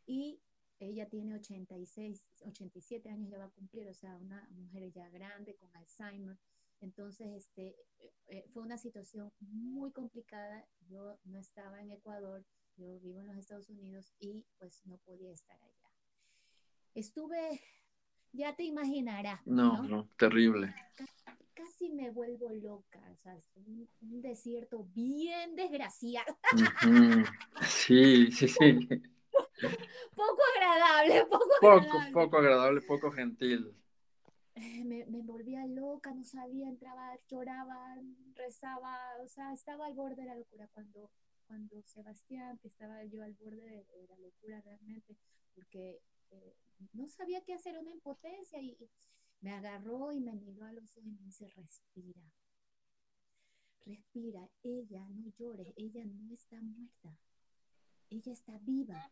[0.06, 0.40] Y
[0.78, 5.56] ella tiene 86, 87 años, ya va a cumplir, o sea, una mujer ya grande
[5.56, 6.36] con Alzheimer.
[6.82, 10.66] Entonces, este, eh, eh, fue una situación muy complicada.
[10.88, 12.44] Yo no estaba en Ecuador,
[12.76, 15.90] yo vivo en los Estados Unidos y pues no podía estar allá.
[16.94, 17.60] Estuve
[18.32, 19.46] ya te imaginarás.
[19.46, 20.74] No, no, terrible.
[21.54, 23.88] Casi me vuelvo loca, o sea, es un,
[24.22, 26.36] desierto bien desgraciado.
[27.66, 28.88] Sí, sí, sí.
[30.16, 32.12] Poco agradable, poco, poco agradable.
[32.12, 33.74] Poco agradable, poco gentil.
[34.84, 37.96] Me, me, volvía loca, no sabía, entraba, lloraba,
[38.34, 41.10] rezaba, o sea, estaba al borde de la locura cuando,
[41.46, 45.16] cuando Sebastián, estaba yo al borde de, de la locura realmente,
[45.54, 46.54] porque eh,
[46.92, 48.76] no sabía qué hacer, una impotencia, y
[49.40, 52.22] me agarró y me miró a los ojos y me dice, respira,
[53.84, 57.16] respira, ella no llores, ella no está muerta,
[58.10, 59.10] ella está viva.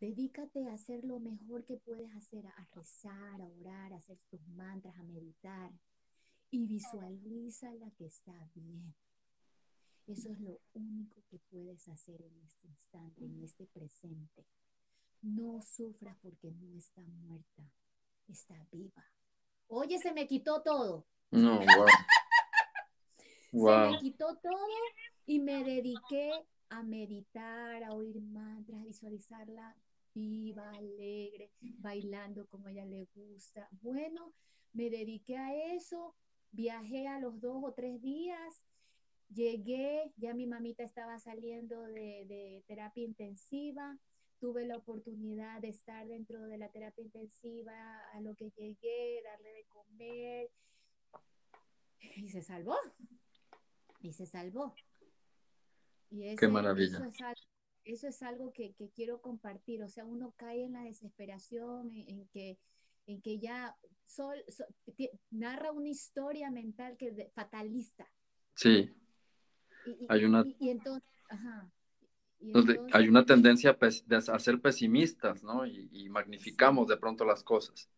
[0.00, 4.40] Dedícate a hacer lo mejor que puedes hacer, a rezar, a orar, a hacer tus
[4.48, 5.70] mantras, a meditar
[6.50, 8.94] y visualiza la que está bien.
[10.06, 14.46] Eso es lo único que puedes hacer en este instante, en este presente.
[15.20, 17.62] No sufra porque no está muerta,
[18.26, 19.04] está viva.
[19.68, 21.06] Oye, se me quitó todo.
[21.30, 21.60] No,
[23.52, 23.84] wow.
[23.84, 24.66] Se me quitó todo
[25.26, 26.32] y me dediqué
[26.70, 29.76] a meditar, a oír mantras, a visualizarla
[30.14, 33.68] viva, alegre, bailando como a ella le gusta.
[33.82, 34.34] Bueno,
[34.72, 36.14] me dediqué a eso,
[36.50, 38.64] viajé a los dos o tres días,
[39.28, 43.98] llegué, ya mi mamita estaba saliendo de, de terapia intensiva,
[44.38, 49.52] tuve la oportunidad de estar dentro de la terapia intensiva, a lo que llegué, darle
[49.52, 50.50] de comer,
[52.16, 52.76] y se salvó.
[54.00, 54.74] Y se salvó.
[56.10, 56.98] Y Qué maravilla.
[56.98, 57.49] Eso es algo,
[58.52, 59.82] que, quiero compartir.
[59.82, 62.58] O sea, uno cae en la desesperación, en, que,
[63.06, 64.36] en que ya sol,
[65.30, 68.08] narra una historia mental que es fatalista.
[68.54, 68.90] Sí.
[70.08, 70.44] hay una...
[72.40, 75.66] entonces, hay una tendencia a ser pesimistas, ¿no?
[75.66, 77.88] Y, magnificamos de pronto las cosas.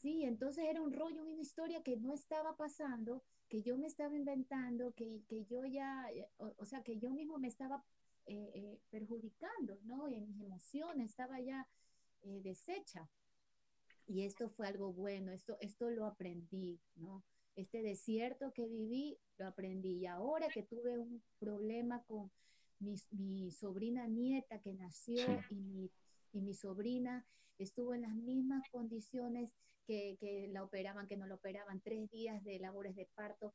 [0.00, 4.14] Sí, entonces era un rollo, una historia que no estaba pasando, que yo me estaba
[4.14, 7.84] inventando, que, yo ya, o, sea, que yo mismo me estaba
[8.26, 10.08] eh, eh, perjudicando, ¿no?
[10.08, 11.68] En mis emociones, estaba ya
[12.22, 13.10] eh, deshecha.
[14.06, 17.24] Y esto fue algo bueno, esto, esto lo aprendí, ¿no?
[17.54, 19.98] Este desierto que viví, lo aprendí.
[19.98, 22.30] Y ahora que tuve un problema con
[22.80, 25.90] mi, sobrina nieta que nació y, mi,
[26.32, 27.26] y mi sobrina
[27.58, 29.50] estuvo en las mismas condiciones
[29.86, 33.54] que, que, la operaban, que no la operaban, tres días de labores de parto,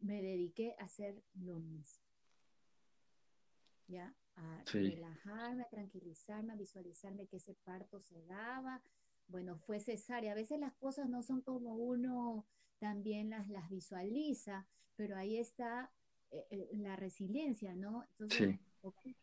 [0.00, 2.03] me dediqué a hacer lo mismo.
[3.86, 4.14] ¿Ya?
[4.36, 8.82] A relajarme, a tranquilizarme, a visualizarme que ese parto se daba.
[9.28, 10.32] Bueno, fue cesárea.
[10.32, 12.44] A veces las cosas no son como uno
[12.78, 14.66] también las, las visualiza,
[14.96, 15.92] pero ahí está
[16.30, 18.04] eh, eh, la resiliencia, ¿no?
[18.10, 18.58] Entonces,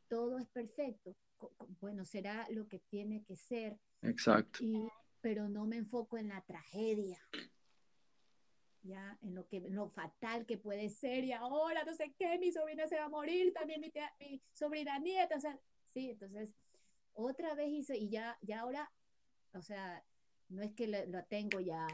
[0.08, 1.16] todo es perfecto.
[1.80, 3.80] Bueno, será lo que tiene que ser.
[4.02, 4.60] Exacto.
[5.22, 7.20] pero no me enfoco en la tragedia.
[8.84, 12.52] Ya, en lo que lo fatal que puede ser y ahora no sé qué, mi
[12.52, 16.56] sobrina se va a morir, también mi, mi sobrina nieta, o sea, sí, entonces
[17.14, 18.92] otra vez hice y ya ya ahora,
[19.54, 20.04] o sea,
[20.50, 21.88] no es que lo, lo tengo ya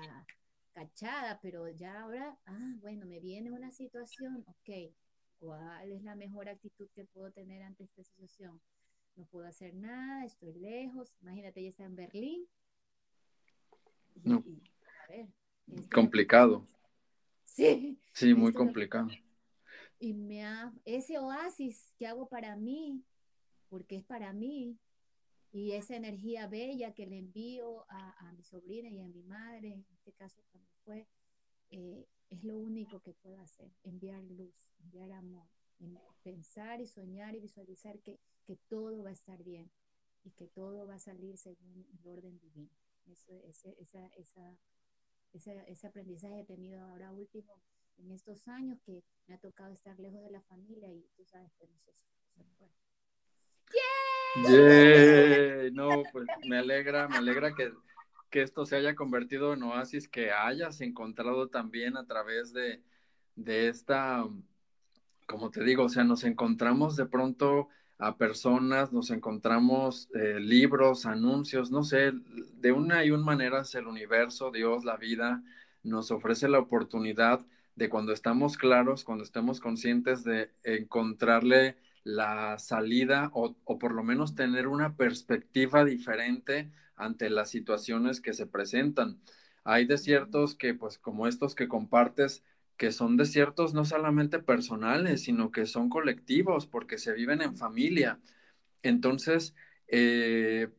[0.71, 4.93] cachada, pero ya ahora, ah, bueno, me viene una situación, ok,
[5.39, 8.59] ¿Cuál es la mejor actitud que puedo tener ante esta situación?
[9.15, 11.15] No puedo hacer nada, estoy lejos.
[11.21, 12.47] Imagínate, ella está en Berlín.
[14.23, 14.43] no.
[15.93, 16.67] complicado.
[17.57, 17.99] Sí.
[18.13, 19.09] Sí, muy complicado.
[19.97, 23.03] Y me ha, ese oasis que hago para mí,
[23.67, 24.77] porque es para mí,
[25.51, 29.85] y esa energía bella que le envío a, mi sobrina y a mi madre, en
[29.89, 31.07] este caso cuando fue,
[31.71, 35.47] eh, es lo único que puedo hacer, enviar luz, enviar amor,
[36.21, 38.19] pensar y soñar y visualizar que,
[38.69, 39.71] todo va a estar bien
[40.23, 42.69] y que todo va a salir según el orden divino.
[43.07, 44.57] Eso, ese, esa, esa,
[45.33, 47.61] ese aprendizaje he tenido ahora último
[47.97, 51.51] en estos años que me ha tocado estar lejos de la familia y tú sabes
[51.59, 52.71] que no se,
[54.47, 55.71] ¡Yeah!
[55.71, 57.71] No, pues me alegra, me alegra que
[58.29, 62.83] que esto se haya convertido en oasis que hayas encontrado también a través de,
[63.35, 64.25] de esta,
[65.25, 71.05] como te digo, o sea, nos encontramos de pronto a personas, nos encontramos eh, libros,
[71.05, 72.11] anuncios, no sé,
[72.55, 75.43] de una y una manera el universo, Dios, la vida,
[75.83, 83.29] nos ofrece la oportunidad de cuando estamos claros, cuando estemos conscientes de encontrarle la salida
[83.33, 89.19] o, o por lo menos tener una perspectiva diferente ante las situaciones que se presentan.
[89.63, 92.43] Hay desiertos que, pues como estos que compartes,
[92.77, 98.19] que son desiertos no solamente personales, sino que son colectivos, porque se viven en familia.
[98.83, 99.55] Entonces,
[99.87, 100.69] eh,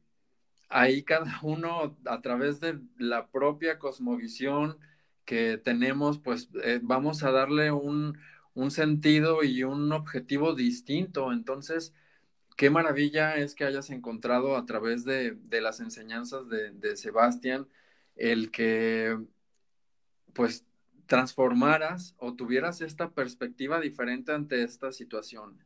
[0.69, 4.79] ahí cada uno, a través de la propia cosmovisión
[5.25, 8.19] que tenemos, pues eh, vamos a darle un,
[8.55, 11.33] un sentido y un objetivo distinto.
[11.33, 11.95] Entonces,
[12.59, 17.69] qué maravilla es que hayas encontrado a través de, las enseñanzas de, Sebastián
[18.17, 19.17] el que
[20.33, 20.65] pues
[21.09, 25.59] transformaras o tuvieras esta perspectiva diferente ante esta situación.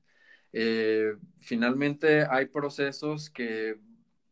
[0.52, 3.80] Eh, finalmente hay procesos que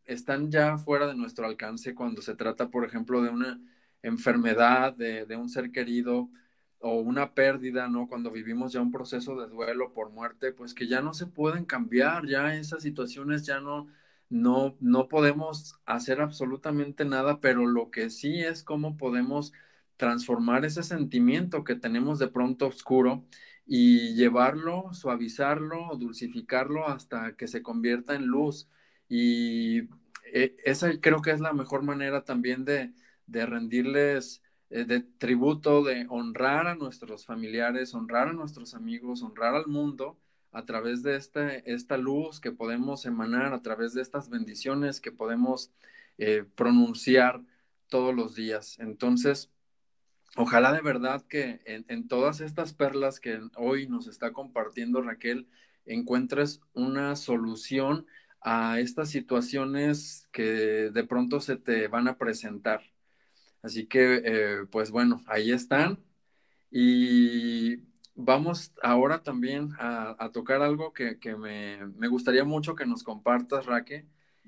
[0.06, 3.60] están ya fuera de nuestro alcance cuando se trata, por ejemplo, de una
[4.02, 6.30] enfermedad de, de un ser querido
[6.80, 8.08] o una pérdida, ¿no?
[8.08, 11.64] Cuando vivimos ya un proceso de duelo por muerte, pues que ya no se pueden
[11.66, 13.88] cambiar, ya esas situaciones ya no,
[14.30, 19.52] no, no podemos hacer absolutamente nada, pero lo que sí es cómo podemos
[20.00, 23.26] transformar ese sentimiento que tenemos de pronto oscuro
[23.66, 28.66] y llevarlo, suavizarlo, dulcificarlo hasta que se convierta en luz.
[29.10, 29.80] Y
[30.32, 32.94] eh, esa creo que es la mejor manera también de,
[33.26, 39.54] de rendirles eh, de tributo, de honrar a nuestros familiares, honrar a nuestros amigos, honrar
[39.54, 40.18] al mundo
[40.52, 45.12] a través de este, esta luz que podemos emanar, a través de estas bendiciones que
[45.12, 45.72] podemos
[46.16, 47.42] eh, pronunciar
[47.88, 48.78] todos los días.
[48.78, 49.50] Entonces,
[50.36, 55.48] ojalá de verdad que en, en, todas estas perlas que hoy nos está compartiendo Raquel,
[55.86, 58.06] encuentres una solución
[58.40, 62.82] a estas situaciones que de pronto se te van a presentar.
[63.62, 65.98] Así que, eh, pues bueno, ahí están.
[66.70, 67.78] Y
[68.14, 74.06] vamos ahora también a, tocar algo que, me, gustaría mucho que nos compartas, Raque,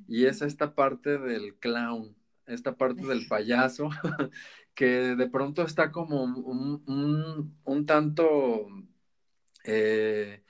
[0.09, 2.16] y es esta parte del clown,
[2.47, 3.90] esta parte del payaso,
[4.74, 8.66] que de pronto está como un, tanto
[9.64, 10.43] eh,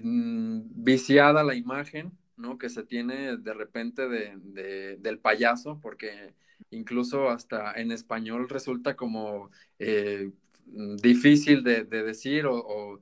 [0.00, 2.58] viciada la imagen, ¿no?
[2.58, 6.34] Que se tiene de repente del payaso, porque
[6.70, 10.30] incluso hasta en español resulta como eh,
[10.66, 13.00] difícil de, decir o,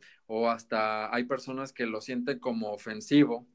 [0.48, 3.46] hasta hay personas que lo sienten como ofensivo,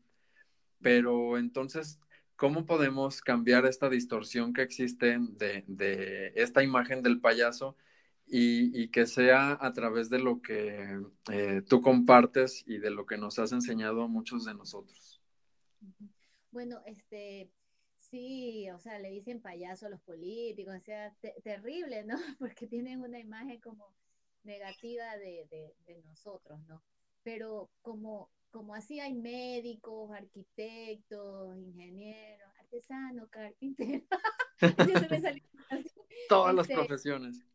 [0.81, 1.99] pero entonces,
[2.35, 7.75] ¿cómo podemos cambiar esta distorsión que existe de, esta imagen del payaso
[8.27, 10.99] y, que sea a través de lo que
[11.31, 15.21] eh, tú compartes y de lo que nos has enseñado muchos de nosotros?
[16.51, 17.51] Bueno, este,
[18.09, 21.13] Sí, o sea, le dicen payaso a los políticos, o sea,
[21.43, 22.15] terrible, ¿no?
[22.39, 23.93] Porque tienen una imagen como
[24.43, 25.73] negativa de,
[26.05, 26.83] nosotros, ¿no?
[27.23, 34.07] Pero como, como así hay médicos, arquitectos, ingenieros, artesanos, carpinteros,
[36.29, 37.45] todas las este, profesiones.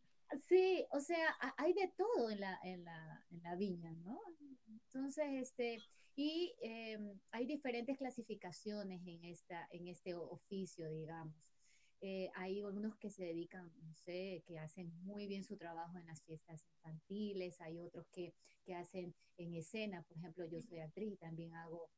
[0.46, 4.20] Sí, o sea, hay de todo en la, en la, en la viña, ¿no?
[4.68, 5.78] Entonces, este,
[6.16, 11.49] y em, hay diferentes clasificaciones en, esta, en este oficio, digamos.
[12.03, 16.07] Eh, hay algunos que se dedican, no sé, que hacen muy bien su trabajo en
[16.07, 18.32] las fiestas infantiles, hay otros que,
[18.64, 21.90] que hacen en escena, por ejemplo, yo soy actriz, también hago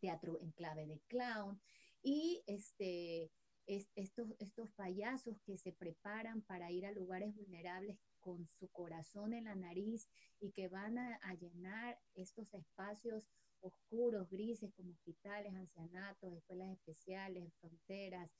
[0.00, 1.58] teatro en clave de clown,
[2.02, 3.30] y este,
[3.66, 9.44] estos, estos payasos que se preparan para ir a lugares vulnerables con su corazón en
[9.44, 10.08] la nariz
[10.40, 13.28] y que van a, a llenar estos espacios
[13.62, 18.30] oscuros, grises, como hospitales, ancianatos, escuelas especiales, fronteras,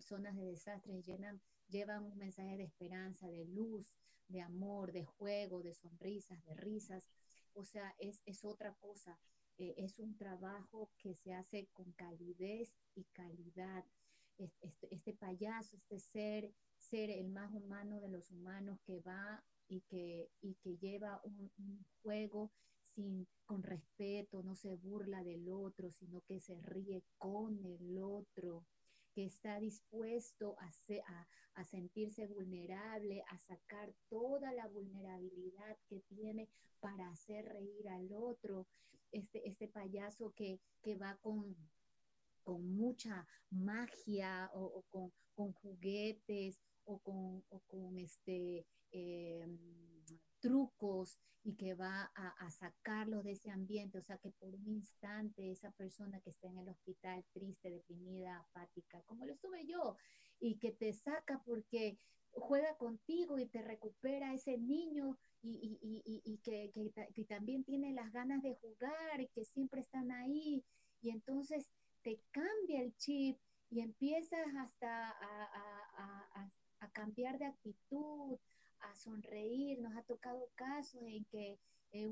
[0.00, 3.94] zonas de desastres, llenan, llevan un mensaje de esperanza, de luz,
[4.28, 7.08] de amor, de juego, de sonrisas, de risas.
[7.54, 9.18] O sea, es, es otra cosa.
[9.58, 13.84] Eh, es un trabajo que se hace con calidez y calidad.
[14.38, 19.82] Este, este, payaso, este ser, ser el más humano de los humanos que va y
[19.82, 22.50] que, y que lleva un, un juego
[22.94, 28.64] sin, con respeto, no se burla del otro, sino que se ríe con el otro,
[29.14, 30.70] que está dispuesto a,
[31.54, 36.48] a, sentirse vulnerable, a sacar toda la vulnerabilidad que tiene
[36.80, 38.66] para hacer reír al otro.
[39.10, 41.54] Este, este payaso que, que va con,
[42.42, 49.91] con mucha magia o, con, con, juguetes o con, o con este, em,
[50.42, 54.68] trucos y que va a, a, sacarlos de ese ambiente, o sea que por un
[54.68, 59.96] instante esa persona que está en el hospital triste, deprimida, apática, como lo estuve yo,
[60.40, 61.98] y que te saca porque
[62.32, 67.64] juega contigo y te recupera ese niño y, y, y, y que, que, que, también
[67.64, 70.64] tiene las ganas de jugar y que siempre están ahí,
[71.00, 71.68] y entonces
[72.02, 73.38] te cambia el chip
[73.70, 75.44] y empiezas hasta a,
[75.94, 78.38] a, a, a cambiar de actitud,
[78.82, 79.80] a sonreír.
[79.80, 81.58] Nos ha tocado casos en que
[81.92, 82.08] eh,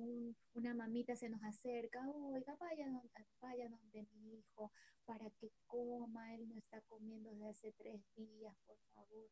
[0.55, 3.11] una mamita se nos acerca, oiga, vaya donde,
[3.41, 4.71] vaya donde mi hijo
[5.07, 9.31] para que coma, él no está comiendo desde hace tres días, por favor.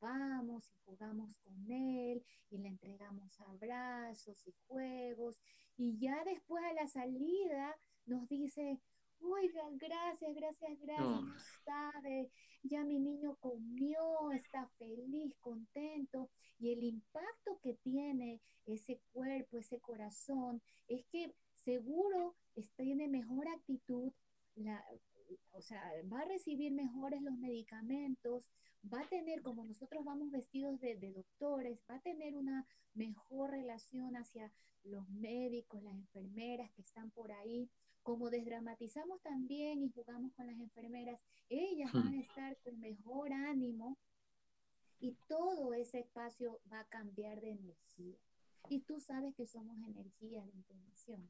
[0.00, 5.40] vamos y jugamos con él y le entregamos abrazos y juegos.
[5.76, 8.80] Y ya después a la salida nos dice,
[9.20, 12.30] oigan, gracias, gracias, gracias, no sabe,
[12.62, 16.30] ya mi niño comió, está feliz, contento.
[16.58, 22.36] Y el impacto que tiene ese cuerpo, ese corazón, es que seguro
[22.76, 24.12] tiene mejor actitud,
[24.54, 24.84] la,
[25.52, 28.48] o sea, va a recibir mejores los medicamentos,
[28.92, 33.50] va a tener, como nosotros vamos vestidos de, de, doctores, va a tener una mejor
[33.50, 34.52] relación hacia
[34.84, 37.68] los médicos, las enfermeras que están por ahí.
[38.06, 43.98] Como desdramatizamos también y jugamos con las enfermeras, ellas van a estar con mejor ánimo
[45.00, 48.16] y todo ese espacio va a cambiar de energía.
[48.68, 51.28] Y tú sabes que somos energía de información.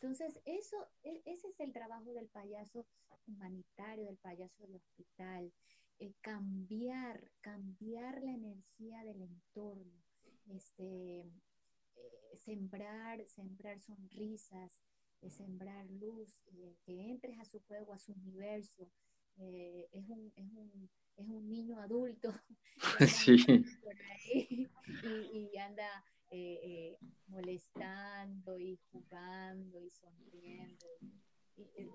[0.00, 2.86] Entonces, eso, e, ese es el trabajo del payaso
[3.26, 5.52] humanitario, del payaso del hospital.
[5.98, 10.02] Eh, cambiar, cambiar la energía del entorno,
[10.46, 14.80] este, eh, sembrar, sembrar sonrisas,
[15.22, 16.40] eh, sembrar luz,
[16.84, 18.90] que entres a su juego, a su universo.
[19.38, 22.32] es, un, es, un, es un niño adulto
[23.06, 23.64] sí.
[25.32, 26.98] y, anda eh, eh,
[27.28, 30.86] molestando y jugando y sonriendo.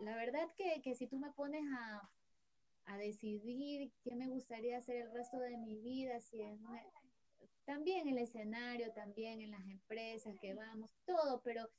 [0.04, 2.10] la verdad que, que si tú me pones a,
[2.86, 6.60] a decidir qué me gustaría hacer el resto de mi vida, si es
[7.66, 11.70] también en el escenario, también en las empresas que vamos, todo, pero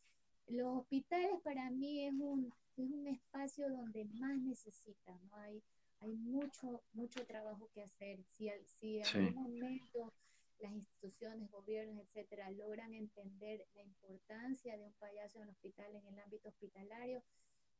[0.48, 5.36] los hospitales para mí es un, es un espacio donde más necesitan, ¿no?
[5.36, 5.62] Hay,
[6.00, 8.22] hay mucho, mucho trabajo que hacer.
[8.30, 10.12] Si, si en algún momento
[10.58, 16.06] las instituciones, gobiernos, etcétera, logran entender la importancia de un payaso en el hospital, en
[16.06, 17.22] el ámbito hospitalario,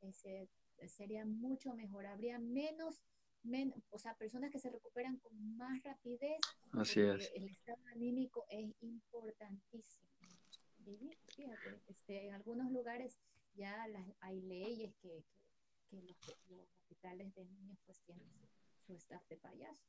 [0.01, 0.49] ese,
[0.87, 2.05] sería mucho mejor.
[2.05, 3.01] Habría menos
[3.91, 6.39] o sea, personas que se recuperan con más rapidez.
[6.73, 7.31] Así es.
[7.35, 10.09] El estado anímico es importantísimo.
[11.35, 13.19] Fíjate, este, en algunos lugares
[13.55, 13.87] ya
[14.19, 15.23] hay leyes que,
[15.89, 16.17] que, los,
[16.79, 18.27] hospitales de niños pues tienen
[18.85, 19.83] su, staff de payasos.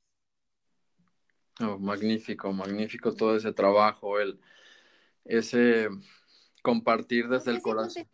[1.60, 4.40] Oh, magnífico, magnífico todo ese trabajo, el,
[5.24, 5.88] ese
[6.62, 8.06] compartir desde el corazón.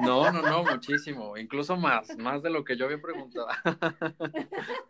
[0.00, 3.48] No, no, no, muchísimo, incluso más, más de lo que yo había preguntado.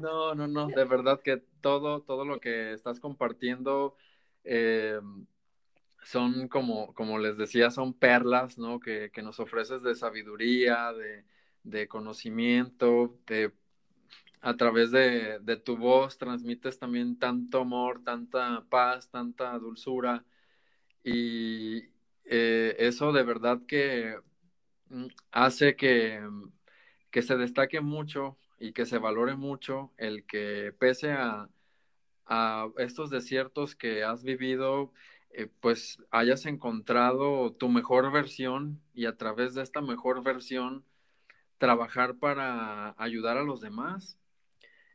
[0.00, 3.94] No, no, no, de verdad que todo, todo lo que estás compartiendo
[4.42, 4.98] eh,
[6.04, 8.80] son como, como les decía, son perlas, ¿no?
[8.80, 11.24] Que, que nos ofreces de sabiduría, de,
[11.64, 13.52] de conocimiento, de,
[14.40, 20.24] a través de, de, tu voz transmites también tanto amor, tanta paz, tanta dulzura.
[21.04, 21.84] Y,
[22.24, 24.18] eh, eso de verdad que
[24.88, 26.20] mm, hace que,
[27.10, 31.48] que se destaque mucho y que se valore mucho el que pese a,
[32.26, 34.92] a estos desiertos que has vivido,
[35.36, 40.84] eh, pues hayas encontrado tu mejor versión y a través de esta mejor versión
[41.58, 44.18] trabajar para ayudar a los demás,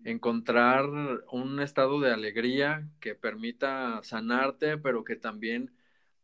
[0.06, 0.86] encontrar
[1.32, 5.74] un estado de alegría que permita sanarte, pero que también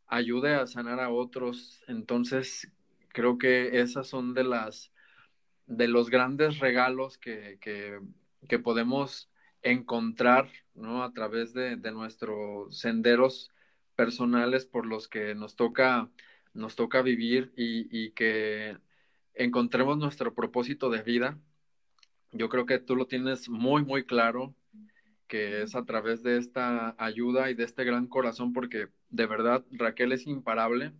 [0.07, 1.83] ayude a sanar a otros.
[1.87, 2.71] Entonces,
[3.09, 4.91] creo que esas son de las
[5.67, 9.29] de los grandes regalos que, que, podemos
[9.63, 11.03] encontrar ¿no?
[11.03, 13.51] a través de, de, nuestros senderos
[13.95, 16.09] personales por los que nos toca,
[16.53, 18.77] nos toca vivir y, y, que
[19.33, 21.39] encontremos nuestro propósito de vida.
[22.31, 24.55] Yo creo que tú lo tienes muy, muy claro
[25.27, 29.65] que es a través de esta ayuda y de este gran corazón, porque de verdad
[29.71, 30.93] Raquel es imparable.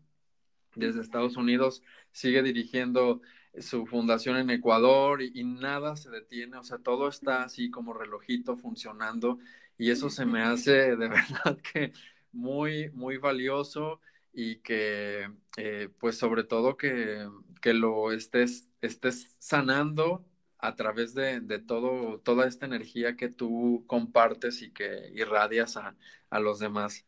[0.76, 3.22] Desde Estados Unidos sigue dirigiendo
[3.60, 8.58] su fundación en Ecuador y, nada se detiene, o sea, todo está así como relojito
[8.58, 9.40] funcionando
[9.78, 11.94] y eso se me hace de verdad que
[12.36, 14.02] muy, muy valioso
[14.34, 17.28] y que eh, pues sobre todo que,
[17.62, 20.26] que lo estés, estés sanando
[20.60, 25.96] a través de, todo, toda esta energía que tú compartes y que irradias a,
[26.40, 27.06] los demás.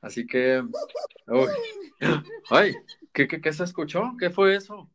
[0.00, 0.62] Así que,
[1.26, 1.48] uy,
[2.50, 2.74] ay,
[3.12, 4.12] ¿qué, qué, se escuchó?
[4.18, 4.88] ¿Qué fue eso?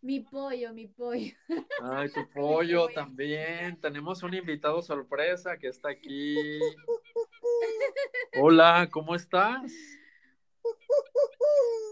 [0.00, 1.32] Mi, pollo, mi pollo.
[1.82, 3.80] Ay, tu pollo también.
[3.80, 6.58] Tenemos un invitado sorpresa que está aquí.
[8.40, 9.72] Hola, ¿cómo estás?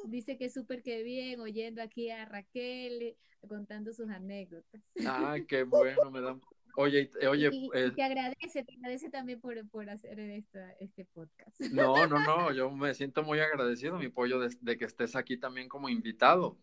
[0.05, 3.17] Dice que súper que bien, oyendo aquí a Raquel
[3.49, 4.83] contando sus anécdotas.
[5.07, 6.39] Ah, qué bueno, me da.
[6.77, 7.51] Oye, oye.
[7.53, 9.59] Y, eh, te agradece, te agradece también por,
[9.89, 11.61] hacer este podcast.
[11.73, 12.19] No, no,
[12.51, 16.59] no, yo me siento muy agradecido, mi pollo, de, que estés aquí también como invitado.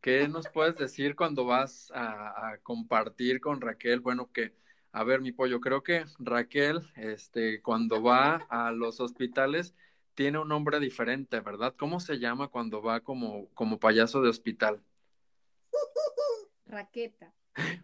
[0.00, 4.00] ¿Qué nos puedes decir cuando vas a, a, compartir con Raquel?
[4.00, 4.54] Bueno, que,
[4.94, 9.74] a ver, mi pollo, creo que Raquel, este, cuando va a los hospitales,
[10.14, 11.74] tiene un nombre diferente, ¿verdad?
[11.76, 14.80] ¿Cómo se llama cuando va como, como payaso de hospital?
[16.66, 17.34] Raqueta.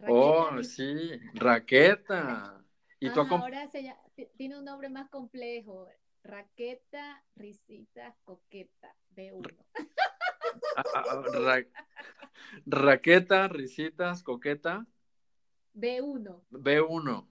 [0.07, 2.63] oh, sí, Raqueta.
[3.01, 3.69] ¿Y ahora
[4.37, 5.89] tiene un nombre más complejo.
[6.23, 9.53] Raqueta, risita, coqueta, B1.
[10.77, 11.61] Ah, ah, ah,
[12.65, 14.85] raqueta, risitas, coqueta.
[15.73, 16.41] B1.
[16.51, 17.27] B1.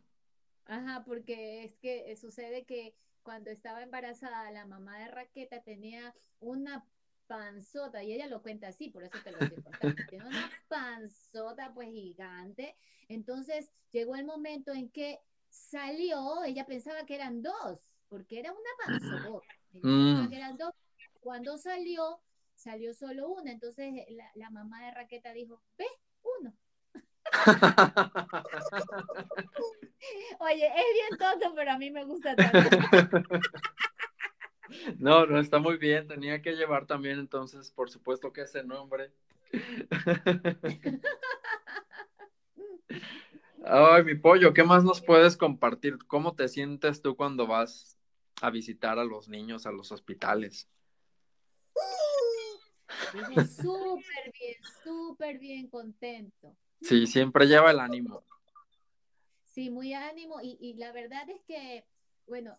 [0.67, 6.87] Ajá, porque es que sucede que cuando estaba embarazada, la mamá de Raqueta tenía una
[7.27, 11.73] panzota, y ella lo cuenta así, por eso te lo estoy contando, tiene una panzota
[11.73, 12.77] pues gigante,
[13.09, 17.79] entonces llegó el momento en que salió, ella pensaba que eran dos,
[18.09, 20.29] porque era una panzota, mm.
[20.29, 20.73] que eran dos,
[21.21, 22.21] cuando salió,
[22.55, 25.87] salió solo una, entonces la, la mamá de Raqueta dijo, ve.
[30.41, 32.59] Oye, es bien tonto, pero a mí me gusta tanto.
[34.99, 36.07] No, no está muy bien.
[36.07, 39.13] Tenía que llevar también entonces, por supuesto que ese nombre.
[43.65, 45.99] Ay, mi pollo, ¿qué más nos puedes compartir?
[46.07, 47.99] ¿Cómo te sientes tú cuando vas
[48.41, 50.67] a visitar a los niños a los hospitales?
[53.61, 56.57] Súper bien, súper bien contento.
[56.81, 58.23] Sí, siempre lleva el ánimo.
[59.45, 61.85] Sí, muy ánimo y, y la verdad es que,
[62.27, 62.57] bueno,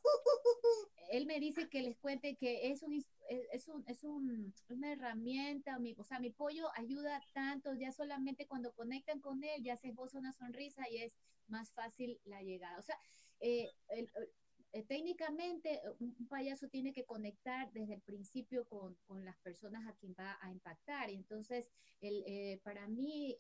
[1.11, 2.93] él me dice que les cuente que es, un,
[3.29, 8.71] es, un, es un, una herramienta, o sea, mi pollo ayuda tanto, ya solamente cuando
[8.73, 11.17] conectan con él, ya se esboza una sonrisa y es
[11.47, 12.77] más fácil la llegada.
[12.77, 12.97] O sea,
[13.41, 19.85] eh, eh, técnicamente un payaso tiene que conectar desde el principio con, con, las personas
[19.87, 21.09] a quien va a impactar.
[21.09, 21.69] Entonces,
[21.99, 23.37] el, eh, para mí,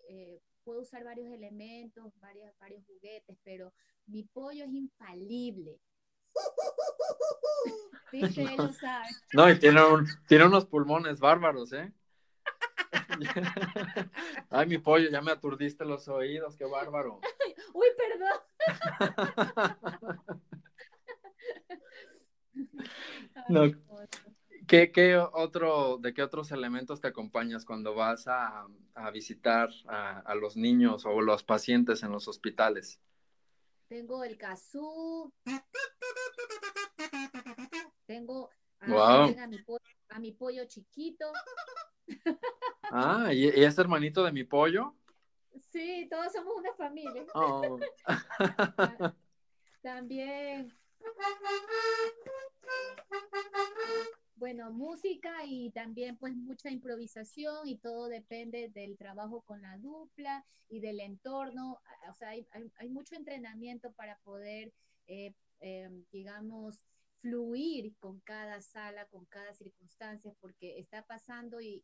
[0.63, 3.73] puedo usar varios elementos, varios, varios juguetes, pero
[4.07, 5.79] mi pollo es infalible.
[9.33, 11.93] No, y tiene, un, tiene unos pulmones bárbaros, ¿eh?
[14.49, 17.21] Ay, mi pollo, ya me aturdiste los oídos, qué bárbaro.
[17.73, 18.37] Uy, perdón.
[23.47, 23.63] No.
[24.71, 30.19] ¿Qué, ¿Qué, otro, ¿De qué otros elementos te acompañas cuando vas a, a visitar a,
[30.19, 33.01] a, los niños o los pacientes en los hospitales?
[33.89, 35.33] Tengo el kazoo,
[38.05, 38.49] tengo
[38.79, 39.25] a,
[40.09, 41.25] a, mi, pollo, chiquito.
[42.83, 44.95] Ah, ¿y, es hermanito de mi pollo?
[45.69, 47.25] Sí, todos somos una familia.
[47.33, 47.77] Oh.
[49.81, 50.73] También.
[54.41, 60.43] Bueno, música y también pues mucha improvisación y todo depende del trabajo con la dupla
[60.67, 61.79] y del entorno.
[62.09, 64.73] O sea, hay, hay, mucho entrenamiento para poder,
[65.05, 66.81] eh, em, digamos,
[67.19, 71.83] fluir con cada sala, con cada circunstancia, porque está pasando y,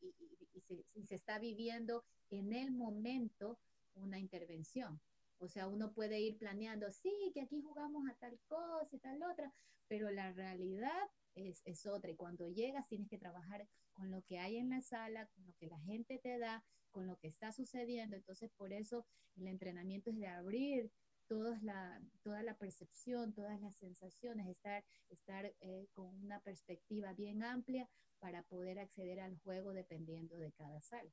[0.66, 3.60] se, se, está viviendo en el momento
[3.94, 5.00] una intervención.
[5.38, 9.22] O sea, uno puede ir planeando, sí, que aquí jugamos a tal cosa y tal
[9.22, 9.54] otra,
[9.88, 11.08] pero la realidad
[11.38, 12.12] es, es otra.
[12.12, 15.54] Y cuando llegas tienes que trabajar con lo que hay en la sala, con lo
[15.56, 18.16] que la gente te da, con lo que está sucediendo.
[18.16, 20.92] Entonces, por eso el entrenamiento es de abrir
[21.28, 27.44] toda la, toda la percepción, todas las sensaciones, estar, estar eh, con una perspectiva bien
[27.44, 27.88] amplia
[28.20, 31.12] para poder acceder al juego dependiendo de cada sala.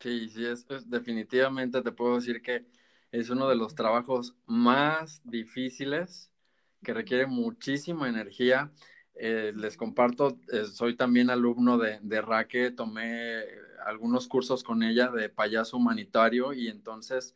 [0.00, 2.66] Sí, sí, es, definitivamente te puedo decir que
[3.12, 6.30] es uno de los trabajos más difíciles
[6.86, 8.70] que requiere muchísima energía.
[9.16, 13.42] Eh, les comparto, eh, soy también alumno de, Raque, tomé
[13.84, 17.34] algunos cursos con ella de payaso humanitario y entonces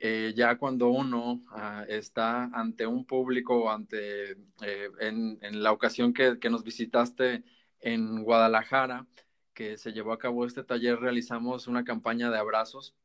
[0.00, 6.36] eh, ya cuando uno ah, está ante un público, ante, eh, en, la ocasión que,
[6.50, 7.44] nos visitaste
[7.78, 9.06] en Guadalajara,
[9.54, 12.96] que se llevó a cabo este taller, realizamos una campaña de abrazos.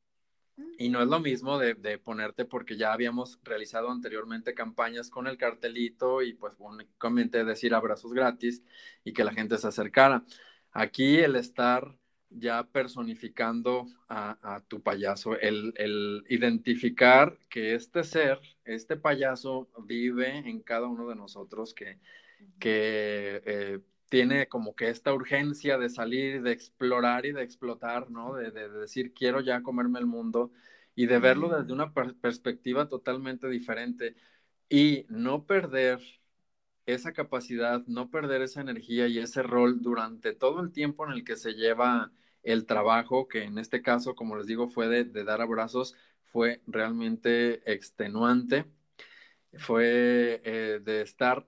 [0.77, 5.27] Y no es lo mismo de, de, ponerte porque ya habíamos realizado anteriormente campañas con
[5.27, 8.63] el cartelito y pues únicamente decir abrazos gratis
[9.03, 10.23] y que la gente se acercara.
[10.71, 11.97] Aquí el estar
[12.29, 20.87] ya personificando a, tu payaso, el, identificar que este ser, este payaso vive en cada
[20.87, 21.99] uno de nosotros, que,
[22.59, 23.79] que eh,
[24.09, 28.35] tiene como que esta urgencia de salir, de explorar y de explotar, ¿no?
[28.35, 30.51] De, decir, quiero ya comerme el mundo
[30.95, 34.15] y de verlo desde una perspectiva totalmente diferente
[34.69, 35.99] y no perder
[36.85, 41.23] esa capacidad, no perder esa energía y ese rol durante todo el tiempo en el
[41.25, 42.11] que se lleva
[42.43, 45.95] el trabajo, que en este caso, como les digo, fue de, dar abrazos,
[46.25, 48.65] fue realmente extenuante,
[49.53, 51.47] fue eh, de estar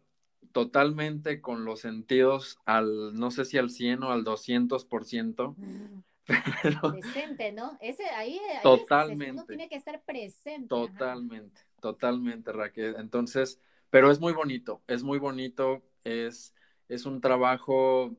[0.52, 5.56] totalmente con los sentidos al, no sé si al 100 o al 200%.
[5.58, 6.04] Mm.
[7.02, 7.78] presente, ¿no?
[7.82, 9.32] Ese ahí, totalmente.
[9.32, 10.68] uno tiene que estar presente.
[10.68, 12.96] Totalmente, totalmente, Raquel.
[13.00, 13.60] Entonces,
[13.90, 16.54] pero es muy bonito, es muy bonito, es,
[16.88, 18.16] es un trabajo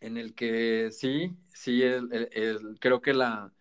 [0.00, 3.52] en el que sí, sí, el, creo que la,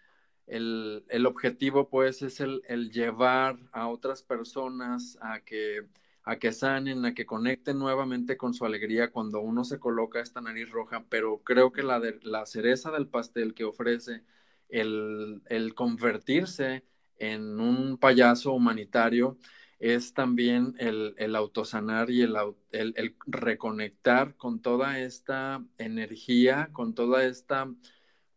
[0.47, 5.85] el, el, objetivo pues es el, el, llevar a otras personas a que,
[6.23, 10.41] a que sanen, a que conecten nuevamente con su alegría cuando uno se coloca esta
[10.41, 14.23] nariz roja, pero creo que la, de, la cereza del pastel que ofrece
[14.69, 16.85] el, el convertirse
[17.17, 19.37] en un payaso humanitario,
[19.81, 22.35] es también el, el autosanar y el,
[22.71, 27.67] el, reconectar con toda esta energía, con toda esta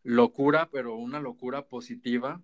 [0.03, 2.43] locura, pero una locura positiva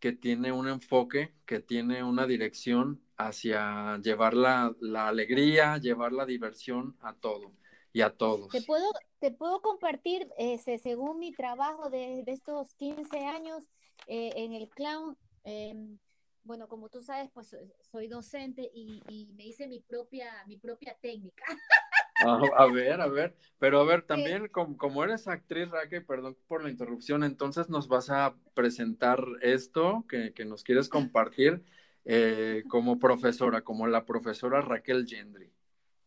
[0.00, 4.74] que tiene un enfoque, que tiene una dirección hacia llevar la,
[5.08, 7.52] alegría, llevar la diversión a todo
[7.92, 8.50] y a todos.
[8.50, 13.64] Te puedo, te puedo compartir, ese, según mi trabajo de, estos 15 años
[14.06, 15.98] eh, en el clown, em,
[16.42, 17.56] bueno, como tú sabes, pues
[17.90, 21.44] soy docente y, me hice mi propia, mi propia técnica.
[22.56, 26.70] a ver, a ver, pero a ver, también como, eres actriz, Raquel, perdón por la
[26.70, 31.62] interrupción, entonces nos vas a presentar esto que, nos quieres compartir
[32.04, 35.52] eh, como profesora, como la profesora Raquel Gendry.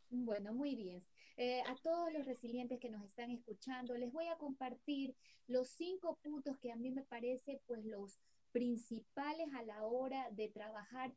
[0.09, 1.03] Bueno, muy bien.
[1.37, 5.15] Eh, a todos los resilientes que nos están escuchando, les voy a compartir
[5.47, 8.19] los cinco puntos que a mí me parece pues los
[8.51, 11.11] principales a la hora de trabajar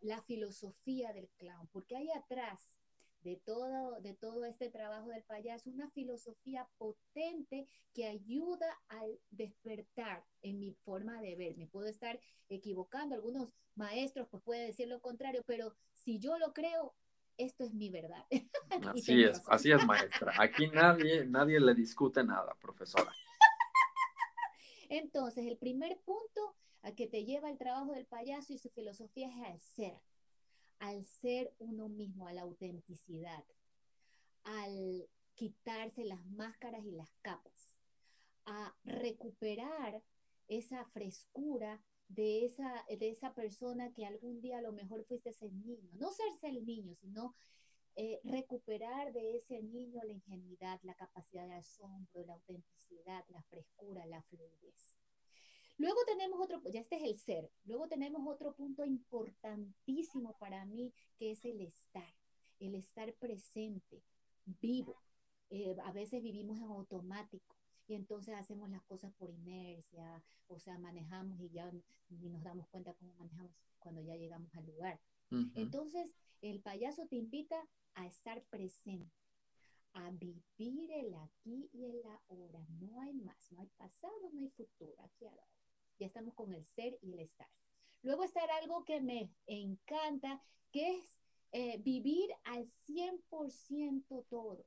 [0.00, 2.77] la filosofía del clown, porque hay atrás
[3.22, 10.24] de todo, de todo este trabajo del payaso, una filosofía potente que ayuda al despertar
[10.42, 11.56] en mi forma de ver.
[11.56, 16.52] Me puedo estar equivocando, algunos maestros pues pueden decir lo contrario, pero si yo lo
[16.52, 16.94] creo,
[17.36, 18.24] esto es mi verdad.
[18.94, 20.32] Así es, así es, maestra.
[20.38, 23.12] Aquí nadie, nadie le discute nada, profesora.
[24.88, 29.28] Entonces, el primer punto a que te lleva el trabajo del payaso y su filosofía
[29.28, 30.00] es al ser
[30.78, 33.44] al ser uno mismo, a la autenticidad,
[34.44, 37.76] al quitarse las máscaras y las capas,
[38.46, 40.02] a recuperar
[40.48, 45.50] esa frescura de esa, de esa persona que algún día a lo mejor fuiste ese
[45.50, 45.90] niño.
[45.94, 47.34] No serse el niño, sino
[47.96, 54.06] eh, recuperar de ese niño la ingenuidad, la capacidad de asombro, la autenticidad, la frescura,
[54.06, 54.96] la fluidez.
[55.78, 60.92] Luego tenemos otro, ya este es el ser, luego tenemos otro punto importantísimo para mí,
[61.16, 62.12] que es el estar,
[62.58, 64.02] el estar presente,
[64.44, 65.00] vivo.
[65.50, 67.54] Eh, a veces vivimos en automático
[67.86, 71.70] y entonces hacemos las cosas por inercia, o sea, manejamos y ya
[72.08, 75.00] ni nos damos cuenta cómo manejamos cuando ya llegamos al lugar.
[75.54, 79.14] Entonces, el payaso te invita a estar presente,
[79.92, 82.66] a vivir el aquí y el ahora.
[82.80, 85.46] No hay más, no hay pasado, no hay futuro, aquí ahora
[85.98, 87.48] ya estamos con el ser y el estar.
[88.02, 90.40] Luego está algo que me encanta,
[90.70, 91.18] que es
[91.52, 94.64] eh, vivir al 100% todo,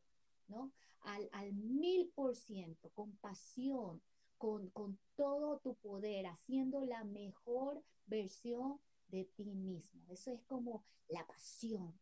[0.47, 0.71] ¿no?
[1.01, 4.01] Al, al 1000%, con pasión,
[4.37, 10.01] con, con todo tu poder, haciendo la mejor versión de ti mismo.
[10.09, 11.97] Eso es como la pasión.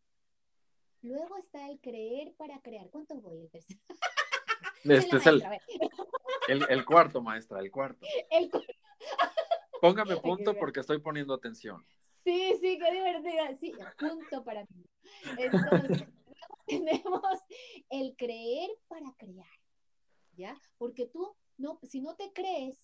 [1.01, 2.89] Luego está el creer para crear.
[2.89, 3.39] ¿Cuántos voy?
[3.39, 3.79] El tercero.
[4.83, 5.43] Este es el,
[6.47, 8.05] el, el, cuarto, maestra, el cuarto.
[8.29, 8.51] El,
[9.81, 11.85] Póngame punto porque estoy poniendo atención.
[12.23, 13.57] Sí, sí, qué divertida.
[13.59, 14.85] Sí, punto para mí.
[15.37, 16.07] Entonces,
[16.67, 17.39] tenemos
[17.89, 19.47] el creer para crear,
[20.33, 20.61] ¿ya?
[20.77, 22.77] Porque tú, no, si no te crees,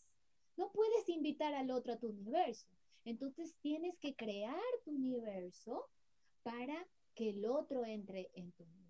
[0.57, 2.67] no puedes invitar al otro a tu universo.
[3.03, 5.87] Entonces tienes que crear tu universo
[6.43, 8.84] para que el otro entre en tu universo.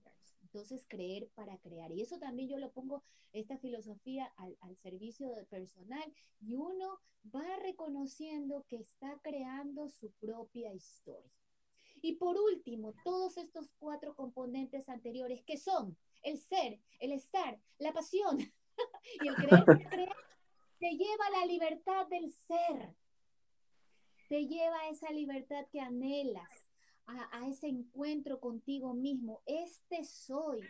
[0.55, 1.91] Entonces, creer para crear.
[1.91, 3.03] Y eso también yo lo pongo,
[3.33, 7.01] esta filosofía al, servicio del personal y uno
[7.35, 11.29] va reconociendo que está creando su propia historia.
[12.01, 17.91] Y por último, todos estos cuatro componentes anteriores que son el ser, el estar, la
[17.91, 18.37] pasión
[19.21, 20.15] y el creer para crear,
[20.79, 22.95] te lleva a la libertad del ser.
[24.29, 26.64] Te lleva a esa libertad que anhelas,
[27.07, 29.41] a, ese encuentro contigo mismo.
[29.45, 30.61] Este soy.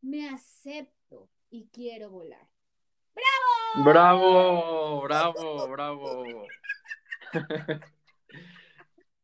[0.00, 2.48] Me acepto y quiero volar.
[3.84, 5.02] ¡Bravo!
[5.02, 6.46] Bravo, bravo, bravo.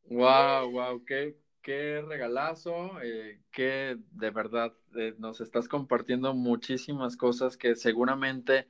[0.05, 7.57] wow, wow, qué, qué regalazo, eh, que de verdad eh, nos estás compartiendo muchísimas cosas
[7.57, 8.69] que seguramente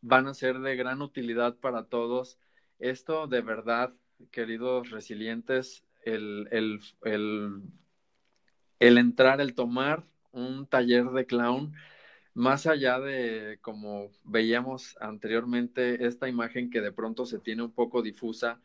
[0.00, 2.38] van a ser de gran utilidad para todos.
[2.78, 3.94] Esto de verdad,
[4.30, 6.48] queridos resilientes, el,
[8.78, 11.74] el, entrar, el tomar un taller de clown,
[12.34, 18.02] más allá de como veíamos anteriormente, esta imagen que de pronto se tiene un poco
[18.02, 18.60] difusa,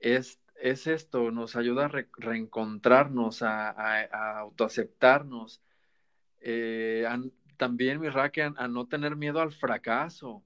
[0.00, 5.62] es, es esto, nos ayuda a reencontrarnos, a, a, autoaceptarnos.
[6.40, 7.06] Eh,
[7.56, 10.44] también, mi Raquel, a no tener miedo al fracaso.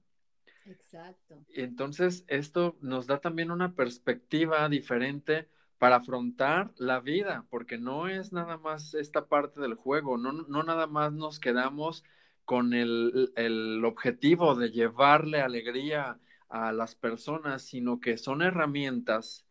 [0.65, 1.43] Exacto.
[1.49, 5.49] Entonces, esto nos da también una perspectiva diferente
[5.81, 10.61] para afrontar la vida, porque no es nada más esta parte del juego, no, no
[10.61, 12.03] nada más nos quedamos
[12.45, 16.19] con el, el, objetivo de llevarle alegría
[16.49, 19.47] a las personas, sino que son herramientas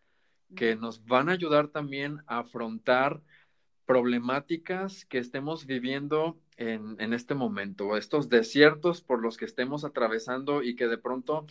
[0.54, 3.20] que nos van a ayudar también a afrontar
[3.84, 10.62] problemáticas que estemos viviendo en, en este momento, estos desiertos por los que estemos atravesando
[10.62, 11.46] y que de pronto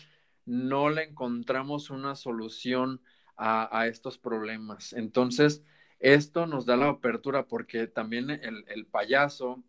[0.45, 3.01] no le encontramos una solución
[3.39, 4.93] a, estos problemas.
[4.93, 5.63] Entonces,
[5.99, 9.63] esto nos da la apertura porque también el, payaso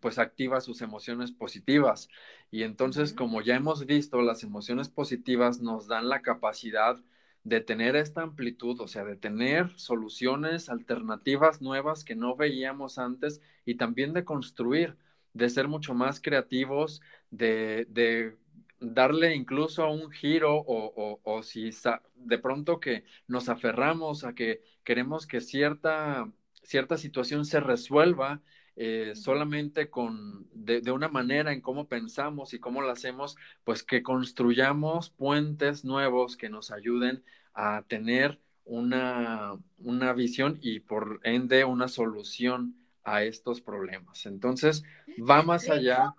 [0.00, 2.08] pues activa sus emociones positivas.
[2.50, 6.98] Y entonces, como ya hemos visto, las emociones positivas nos dan la capacidad
[7.44, 13.40] de tener esta amplitud, o sea, de tener soluciones alternativas nuevas que no veíamos antes
[13.64, 14.96] y también de construir,
[15.32, 18.36] de ser mucho más creativos, de, de
[18.80, 21.70] darle incluso un giro o, o, si
[22.14, 26.30] de pronto que nos aferramos a que queremos que cierta,
[26.62, 28.42] cierta situación se resuelva
[28.76, 33.82] eh, solamente con de, de, una manera en cómo pensamos y cómo lo hacemos, pues
[33.82, 37.22] que construyamos puentes nuevos que nos ayuden
[37.52, 44.26] a tener una, una visión y por ende una solución a estos problemas.
[44.26, 44.82] Entonces,
[45.18, 45.96] va más le allá.
[45.96, 46.14] Pongo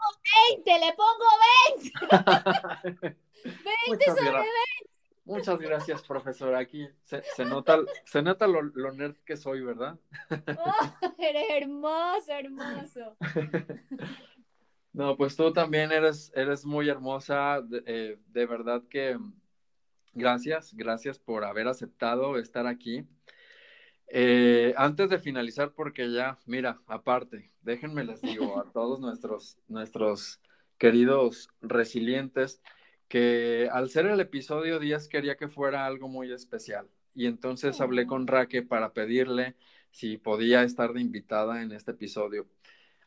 [0.66, 1.26] 20, le pongo
[2.94, 3.18] 20.
[3.88, 4.50] 20 sobre 20.
[5.24, 6.56] Muchas gracias, profesor.
[6.56, 9.98] Aquí se, se nota, se nota lo, lo, nerd que soy, ¿verdad?
[10.58, 13.18] Oh, eres hermoso, hermoso.
[14.94, 17.62] No, pues tú también eres, eres muy hermosa.
[17.62, 19.18] De, eh, de verdad que
[20.14, 23.06] gracias, gracias por haber aceptado estar aquí.
[24.14, 30.42] Eh, antes de finalizar, porque ya, mira, aparte, déjenme les digo a todos nuestros, nuestros
[30.78, 32.62] queridos resilientes
[33.08, 36.90] que al ser el episodio 10 quería que fuera algo muy especial.
[37.16, 39.56] Y entonces hablé con Raque para pedirle
[39.92, 42.50] si podía estar de invitada en este episodio.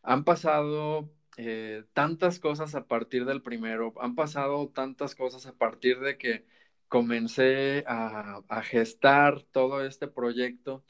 [0.03, 6.01] Han pasado eh, tantas cosas a partir del primero, han pasado tantas cosas a partir
[6.01, 6.47] de que
[6.95, 10.85] comencé a, a gestar todo este proyecto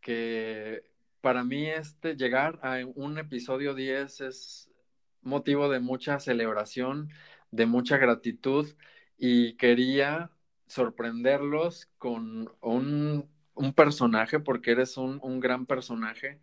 [0.00, 0.82] que
[1.20, 4.68] para mí este llegar a un episodio 10 es
[5.22, 7.08] motivo de mucha celebración,
[7.52, 8.66] de mucha gratitud
[9.16, 10.32] y quería
[10.66, 16.40] sorprenderlos con un, un personaje, porque eres un, un gran personaje,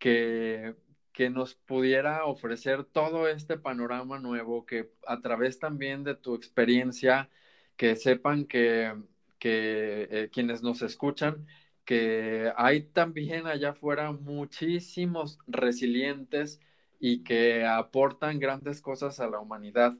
[0.00, 0.74] que,
[1.12, 7.30] que, nos pudiera ofrecer todo este panorama nuevo, que a través también de tu experiencia
[7.78, 8.92] que sepan que,
[9.38, 11.46] que eh, quienes nos escuchan,
[11.84, 16.60] que hay también allá afuera muchísimos resilientes
[16.98, 19.94] y que aportan grandes cosas a la humanidad.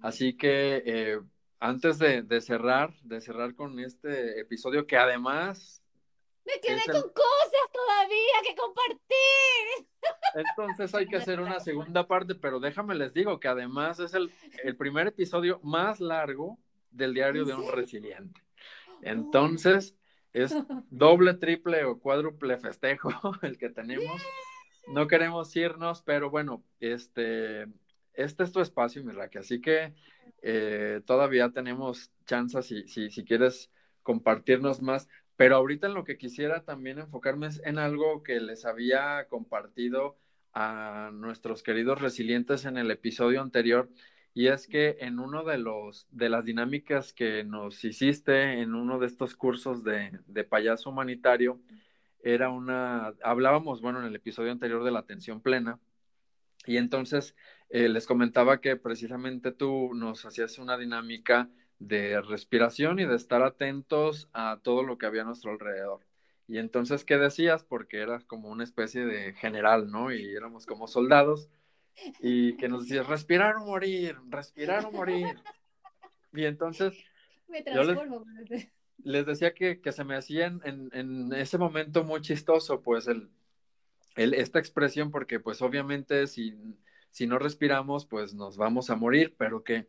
[0.00, 1.20] Así que eh,
[1.60, 5.82] antes de, de, cerrar, de cerrar con este episodio, que además...
[6.46, 6.92] Me quedé el...
[6.92, 9.91] con cosas todavía que compartir.
[10.34, 14.30] Entonces hay que hacer una segunda parte, pero déjame les digo que además es el,
[14.64, 16.58] el primer episodio más largo
[16.90, 18.40] del diario de un resiliente.
[19.02, 19.96] Entonces
[20.32, 20.54] es
[20.90, 23.10] doble, triple o cuádruple festejo
[23.42, 24.22] el que tenemos.
[24.88, 27.66] No queremos irnos, pero bueno, este,
[28.14, 29.94] este es tu espacio, mi Raque, así que
[30.42, 33.70] eh, todavía tenemos chances si, si, si quieres
[34.02, 35.08] compartirnos más.
[35.42, 40.16] Pero ahorita en lo que quisiera también enfocarme es en algo que les había compartido
[40.54, 43.90] a nuestros queridos resilientes en el episodio anterior,
[44.34, 49.00] y es que en uno de los de las dinámicas que nos hiciste en uno
[49.00, 51.60] de estos cursos de, de payaso humanitario,
[52.22, 55.80] era una, hablábamos, bueno, en el episodio anterior de la atención plena,
[56.66, 57.34] y entonces
[57.68, 61.50] eh, les comentaba que precisamente tú nos hacías una dinámica
[61.86, 66.00] de respiración y de estar atentos a todo lo que había a nuestro alrededor.
[66.46, 67.64] Y entonces, ¿qué decías?
[67.64, 70.12] Porque eras como una especie de general, ¿no?
[70.12, 71.48] Y éramos como soldados.
[72.20, 75.38] Y que nos decías, respirar o morir, respirar o morir.
[76.32, 76.94] Y entonces...
[77.48, 78.24] Me transformo.
[78.24, 78.68] Yo les,
[79.04, 83.08] les decía que, que, se me hacía en, en, en, ese momento muy chistoso, pues,
[83.08, 83.30] el,
[84.16, 86.56] el, esta expresión, porque pues obviamente si,
[87.10, 89.86] si no respiramos, pues nos vamos a morir, pero que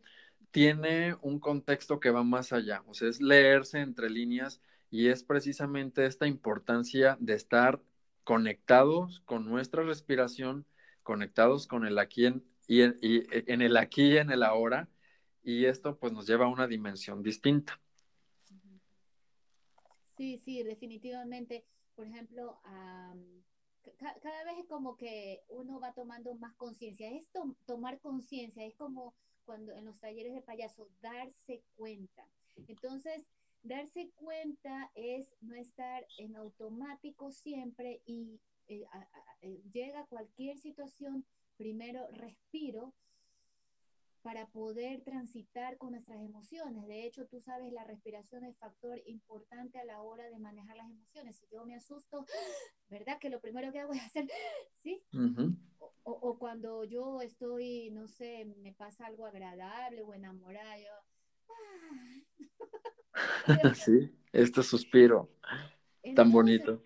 [0.54, 5.24] tiene un contexto que va más allá, o sea, es leerse entre líneas y es
[5.24, 7.82] precisamente esta importancia de estar
[8.22, 10.64] conectados con nuestra respiración,
[11.02, 14.88] conectados con el aquí y, en, y en el aquí y en el ahora,
[15.42, 17.80] y esto pues nos lleva a una dimensión distinta.
[20.16, 21.64] Sí, sí, definitivamente.
[21.96, 23.42] Por ejemplo, um,
[23.98, 27.10] cada vez es como que uno va tomando más conciencia.
[27.10, 32.26] Es to tomar conciencia, es como cuando en los talleres de payaso, darse cuenta.
[32.68, 33.26] Entonces,
[33.62, 39.06] darse cuenta es no estar en automático siempre y eh, a,
[39.42, 41.24] eh, llega cualquier situación,
[41.56, 42.94] primero respiro
[44.24, 46.86] para poder transitar con nuestras emociones.
[46.86, 50.88] De hecho, tú sabes, la respiración es factor importante a la hora de manejar las
[50.88, 51.36] emociones.
[51.36, 52.24] Si yo me asusto,
[52.88, 53.18] ¿verdad?
[53.18, 54.26] Que lo primero que hago es hacer,
[54.82, 55.02] ¿sí?
[55.12, 55.52] Uh.
[56.02, 60.92] O, o, cuando yo estoy, no sé, me pasa algo agradable o enamorada, yo...
[63.74, 65.30] sí, este suspiro
[66.02, 66.82] Entonces, tan bonito.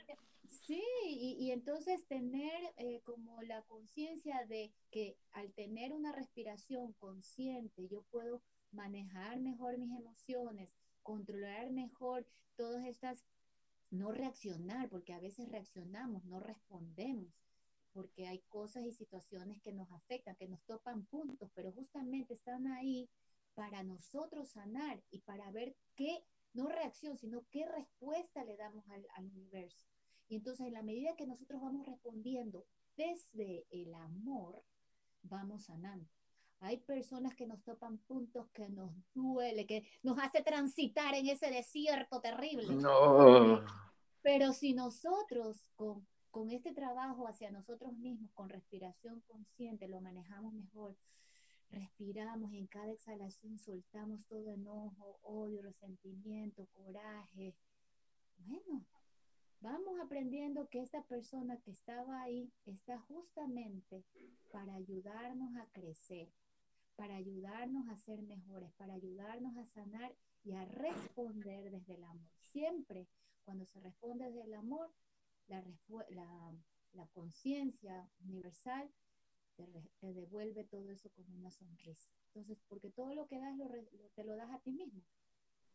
[0.47, 6.93] Sí, y, y entonces tener eh, como la conciencia de que al tener una respiración
[6.95, 8.43] consciente yo puedo
[8.73, 12.27] manejar mejor mis emociones, controlar mejor
[12.57, 13.25] todas estas,
[13.91, 17.33] no reaccionar, porque a veces reaccionamos, no respondemos,
[17.99, 22.69] porque hay cosas y situaciones que nos afectan, que nos topan puntos, pero justamente están
[22.69, 23.11] ahí
[23.55, 29.05] para nosotros sanar y para ver qué, no reacción, sino qué respuesta le damos al,
[29.17, 29.89] al universo.
[30.29, 34.63] Y entonces en la medida que nosotros vamos respondiendo desde el amor,
[35.23, 36.09] vamos sanando.
[36.61, 41.51] Hay personas que nos topan puntos que nos duele, que nos hace transitar en ese
[41.51, 42.77] desierto terrible.
[42.77, 43.65] No.
[44.23, 50.53] Pero si nosotros con, con este trabajo hacia nosotros mismos, con respiración consciente, lo manejamos
[50.53, 50.97] mejor,
[51.71, 57.55] respiramos y en cada exhalación soltamos todo enojo, odio, resentimiento, coraje.
[58.39, 58.85] Bueno,
[59.61, 64.05] vamos aprendiendo que esta persona que estaba ahí está justamente
[64.51, 66.31] para ayudarnos a crecer,
[66.97, 70.15] para ayudarnos a ser mejores, para ayudarnos a sanar
[70.45, 72.31] y a responder desde el amor.
[72.41, 73.09] Siempre
[73.45, 74.91] cuando se responde desde el amor,
[75.49, 75.65] la,
[76.93, 78.91] la, conciencia universal
[79.57, 82.11] te, devuelve todo eso con una sonrisa.
[82.29, 83.57] Entonces, porque todo lo que das
[84.15, 85.03] te lo das a ti mismo.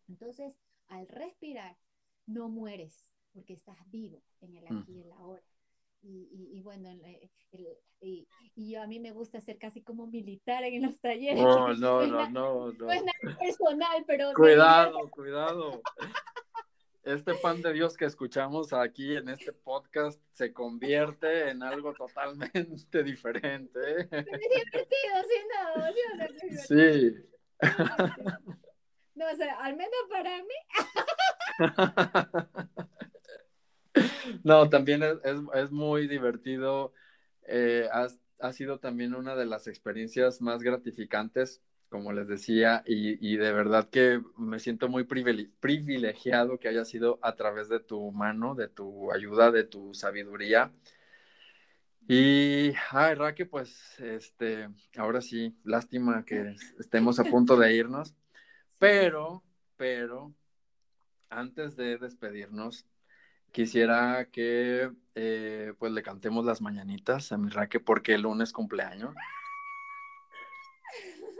[0.08, 0.54] Entonces,
[0.88, 1.78] al respirar,
[2.26, 5.44] no mueres, porque estás vivo en el aquí y el ahora.
[6.02, 6.90] Y, y, bueno,
[8.02, 11.42] y, yo a mí me gusta ser casi como militar en los talleres.
[11.42, 12.92] No, no, no, no, no.
[12.92, 14.34] es nada personal, pero...
[14.34, 15.82] Cuidado, cuidado.
[17.04, 23.04] Este pan de Dios que escuchamos aquí en este podcast se convierte en algo totalmente
[23.04, 23.80] diferente.
[24.10, 25.88] Es divertido, sí, no,
[26.68, 27.16] Sí.
[29.16, 30.56] No, o sea, al menos para mí.
[34.44, 36.94] No, también es, muy divertido.
[37.48, 41.62] Eh, ha, sido también una de las experiencias más gratificantes,
[41.94, 47.36] como les decía, y, de verdad que me siento muy privilegiado que haya sido a
[47.36, 50.72] través de tu mano, de tu ayuda, de tu sabiduría.
[52.08, 58.16] Y, ay, Raque, pues, este, ahora sí, lástima que estemos a punto de irnos,
[58.80, 59.44] pero,
[59.78, 60.34] pero,
[61.30, 62.88] antes de despedirnos,
[63.52, 69.14] quisiera que eh, pues le cantemos las mañanitas a mi Raque porque el lunes cumpleaños.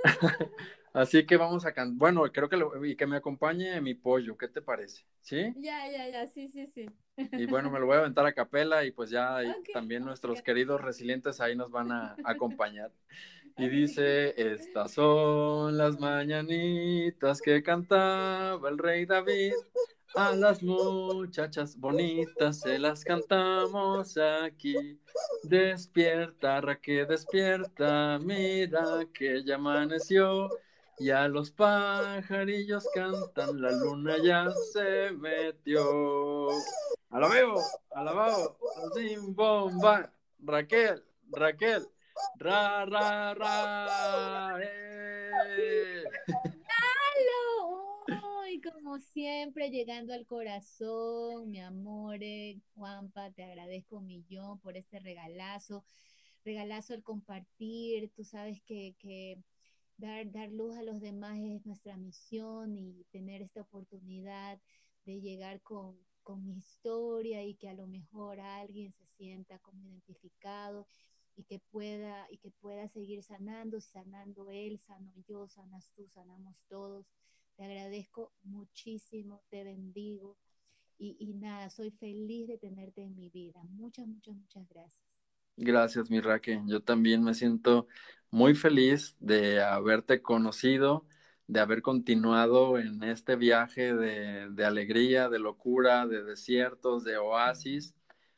[0.94, 1.98] Así que vamos a cantar.
[1.98, 5.06] Bueno, creo que y que me acompañe mi pollo, ¿qué te parece?
[5.22, 5.52] ¿Sí?
[5.58, 6.86] Ya, ya, ya, sí, sí, sí.
[7.18, 9.40] Y bueno, me lo voy a aventar a capela y pues ya
[9.74, 12.92] también nuestros queridos resilientes ahí nos van a acompañar.
[13.58, 19.54] Y dice, estas son las mañanitas que cantaba el rey David
[20.16, 25.00] a las muchachas bonitas se las cantamos aquí.
[25.44, 28.84] Despierta, Raque, despierta, mira
[29.14, 30.50] que ya amaneció.
[31.00, 36.50] Y a los pajarillos cantan, la luna ya se metió.
[37.10, 37.56] Alabeo,
[37.92, 38.58] alabao,
[38.94, 40.12] sin bomba.
[40.40, 41.88] Raquel, Raquel,
[42.38, 44.60] ra, ra, ra.
[44.62, 46.04] Eh
[48.64, 52.20] como siempre, llegando al corazón, mi amor,
[52.76, 55.84] Juanpa, te agradezco un millón por este regalazo,
[56.46, 59.38] regalazo el compartir, tú sabes que, que
[59.98, 64.60] dar, dar luz a los demás es nuestra misión y tener esta oportunidad
[65.06, 69.86] de llegar con, con mi historia y que a lo mejor alguien se sienta como
[69.86, 70.88] identificado
[71.36, 76.56] y que pueda y que pueda seguir sanando, sanando él, sano yo, sanas tú, sanamos
[76.70, 77.06] todos.
[77.56, 80.38] Te agradezco muchísimo, te bendigo
[80.98, 83.62] y, nada, soy feliz de tenerte en mi vida.
[83.64, 85.04] Muchas, muchas, muchas gracias.
[85.58, 86.62] Gracias, mi Raque.
[86.66, 87.88] Yo también me siento
[88.32, 91.06] muy feliz de haberte conocido,
[91.48, 97.94] de haber continuado en este viaje de, de, alegría, de locura, de desiertos, de oasis,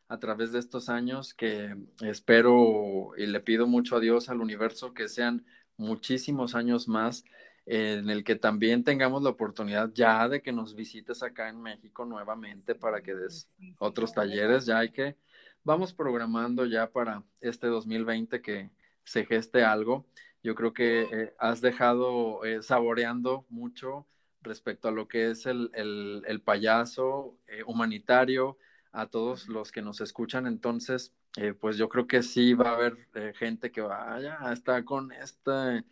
[0.07, 4.93] a través de estos años que espero y le pido mucho a Dios, al universo,
[4.93, 5.45] que sean
[5.77, 7.25] muchísimos años más
[7.65, 12.05] en el que también tengamos la oportunidad ya de que nos visites acá en México
[12.05, 13.49] nuevamente para que des
[13.79, 15.17] otros talleres, ya hay que,
[15.63, 18.69] vamos programando ya para este 2020 que
[19.03, 20.05] se geste algo.
[20.43, 24.05] Yo creo que eh, has dejado eh, saboreando mucho
[24.41, 28.59] respecto a lo que es el, el, payaso eh, humanitario,
[28.91, 30.45] a todos los que nos escuchan.
[30.45, 31.13] Entonces,
[31.59, 35.83] pues yo creo que sí va a haber gente que vaya, está con esta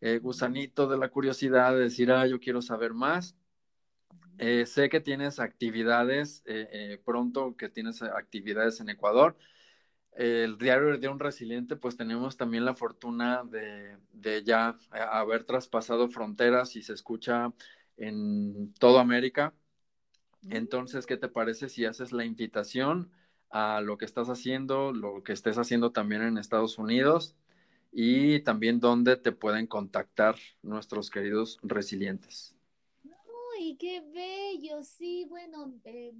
[0.00, 3.36] eh, gusanito de la curiosidad de decir, ah, yo quiero saber más.
[4.38, 9.36] Eh, sé que tienes actividades eh, pronto, que tienes actividades en Ecuador.
[10.12, 16.08] el diario de un resiliente, pues tenemos también la fortuna de, de ya haber traspasado
[16.08, 17.52] fronteras y se escucha
[17.96, 19.54] en toda América.
[20.50, 23.12] Entonces, ¿qué te parece si haces la invitación
[23.50, 27.36] a lo que estás haciendo, lo que estés haciendo también en Estados Unidos
[27.90, 32.54] y también dónde te pueden contactar nuestros queridos resilientes?
[33.02, 34.82] ¡Uy, qué bello!
[34.82, 36.12] Sí, bueno, eh,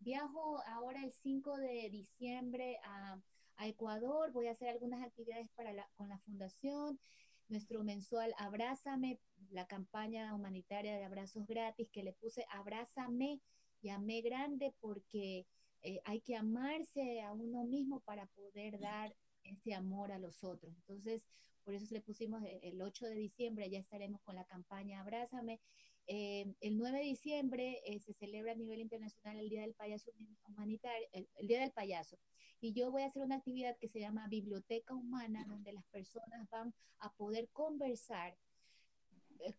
[0.00, 3.18] viajo ahora el 5 de diciembre a,
[3.58, 7.00] Ecuador, voy a hacer algunas actividades para con la fundación
[7.48, 9.18] nuestro mensual Abrázame,
[9.50, 13.40] la campaña humanitaria de abrazos gratis que le puse Abrázame
[13.82, 15.46] llamé grande porque
[15.82, 19.14] eh, hay que amarse a uno mismo para poder dar
[19.46, 20.74] ese amor a los otros.
[20.76, 21.24] Entonces,
[21.64, 25.60] por eso le pusimos eh, el 8 de diciembre, ya estaremos con la campaña Abrázame.
[26.06, 30.12] Eh, el 9 de diciembre se celebra a nivel internacional el Día del Payaso
[30.46, 32.16] Humanitario, el, Día del Payaso.
[32.60, 36.48] Y yo voy a hacer una actividad que se llama Biblioteca Humana, donde las personas
[36.50, 38.36] van a poder conversar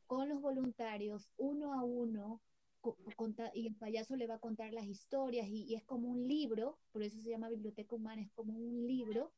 [0.08, 2.42] con los voluntarios uno a uno
[3.54, 7.04] y el payaso le va a contar las historias y, es como un libro, por
[7.04, 9.34] eso se llama biblioteca humana, es como un libro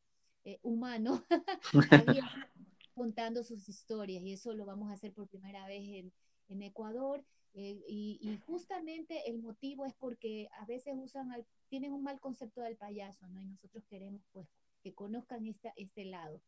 [0.46, 1.24] eh, humano
[2.94, 6.14] contando sus historias y eso lo vamos a hacer por primera vez en,
[6.50, 7.24] en Ecuador
[7.54, 11.30] eh, y, justamente el motivo es porque a veces usan
[11.68, 13.42] tienen un mal concepto del payaso, ¿no?
[13.42, 14.48] Y nosotros queremos pues
[14.82, 16.42] que conozcan esta, este lado.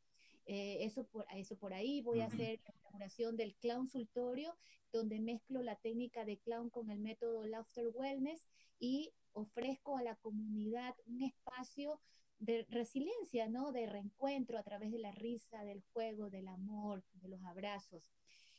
[0.45, 4.55] Eh, eso, por, eso por ahí voy a hacer la inauguración del clown sultorio,
[4.91, 8.47] donde mezclo la técnica de clown con el método Laughter Wellness
[8.79, 11.99] y ofrezco a la comunidad un espacio
[12.41, 13.71] de resiliencia, ¿no?
[13.71, 18.03] De reencuentro a través de la risa, del juego, del amor, de los abrazos.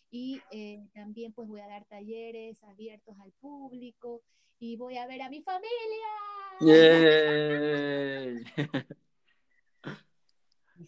[0.09, 4.23] Y eh, también pues voy a dar talleres abiertos al público
[4.61, 5.69] y voy a ver a mi familia.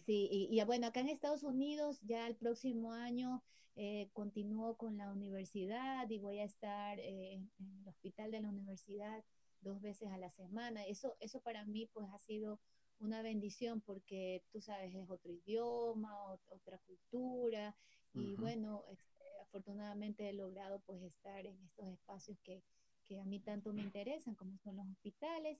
[0.05, 3.43] Sí, y, bueno, acá en Estados Unidos ya el próximo año
[3.75, 7.49] eh, continúo con la universidad y voy a estar eh, en
[7.81, 9.23] el hospital de la universidad
[9.61, 10.85] dos veces a la semana.
[10.85, 12.59] Eso, eso para mí pues ha sido
[12.99, 16.13] una bendición porque tú sabes, es otro idioma,
[16.49, 17.75] otra cultura
[18.13, 22.63] y bueno, este, afortunadamente he logrado pues estar en estos espacios que,
[23.05, 25.59] que a mí tanto me interesan como son los hospitales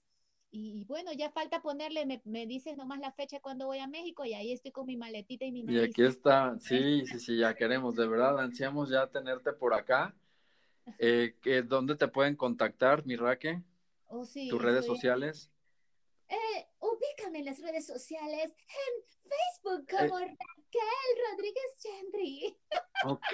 [0.58, 4.24] y, bueno, ya falta ponerle, me, me, dices nomás la fecha cuando voy a México
[4.24, 7.54] y ahí estoy con mi maletita y mi Y aquí está, sí, sí, sí, ya
[7.56, 10.16] queremos, de verdad, ansiamos ya tenerte por acá.
[10.98, 11.36] Eh,
[11.68, 13.62] ¿Dónde te pueden contactar, mi Raque?
[14.08, 15.52] Oh, sí, ¿Tus redes sociales?
[16.30, 16.68] Eh,
[17.06, 19.96] ubícame en las redes sociales en Facebook eh.
[19.98, 22.58] como Raquel Rodríguez Gendry.
[23.08, 23.34] Ok.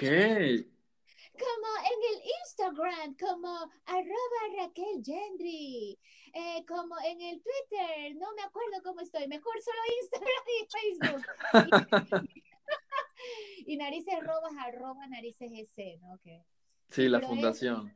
[1.38, 3.48] como en el Instagram como
[3.86, 5.98] arroba Raquel Gendry.
[6.34, 12.28] Eh, como en el Twitter, no me acuerdo cómo estoy, mejor solo Instagram y Facebook.
[13.66, 16.18] y, narices robas arroba narices ese, ¿no?
[16.90, 17.94] Sí, la fundación.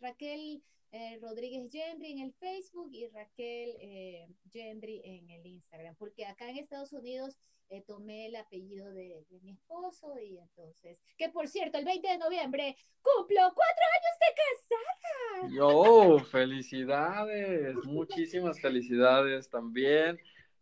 [0.00, 0.62] Raquel
[0.92, 6.48] eh, Rodríguez Gendry en el Facebook y Raquel eh, Gendry en el Instagram, porque acá
[6.48, 7.38] en Estados Unidos
[7.70, 12.06] eh, tomé el apellido de, de, mi esposo y entonces, que por cierto, el 20
[12.06, 15.56] de noviembre cumplo cuatro años de casada.
[15.56, 20.18] Yo, felicidades, muchísimas felicidades también,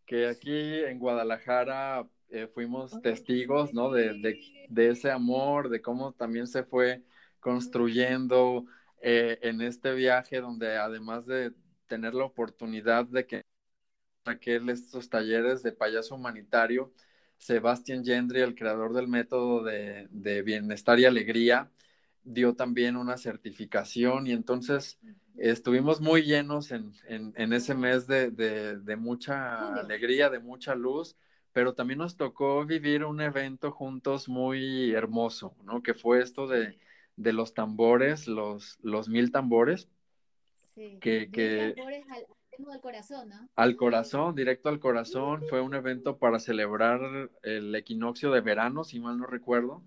[0.06, 3.90] que aquí en Guadalajara eh, fuimos testigos, ¿no?
[3.90, 7.02] De, de, de, ese amor, de cómo también se fue
[7.40, 8.66] construyendo
[9.00, 11.52] eh, en este viaje, donde además de
[11.86, 13.42] tener la oportunidad de que
[14.24, 16.92] aquel estos talleres de payaso humanitario,
[17.38, 21.70] Sebastián Gendry, el creador del método de, de, bienestar y alegría,
[22.22, 24.98] dio también una certificación y entonces
[25.36, 31.16] estuvimos muy llenos en, en, en ese mes de, de, mucha alegría, de mucha luz,
[31.52, 35.82] pero también nos tocó vivir un evento juntos muy hermoso, ¿no?
[35.82, 36.78] Que fue esto de,
[37.20, 39.88] los tambores, los, los mil tambores.
[40.74, 41.74] Sí, que, que...
[41.76, 42.26] tambores al
[42.68, 43.48] al corazón, ¿no?
[43.56, 45.42] Al corazón, directo al corazón.
[45.48, 47.00] Fue un evento para celebrar
[47.42, 49.82] el equinoccio de verano, si mal no recuerdo.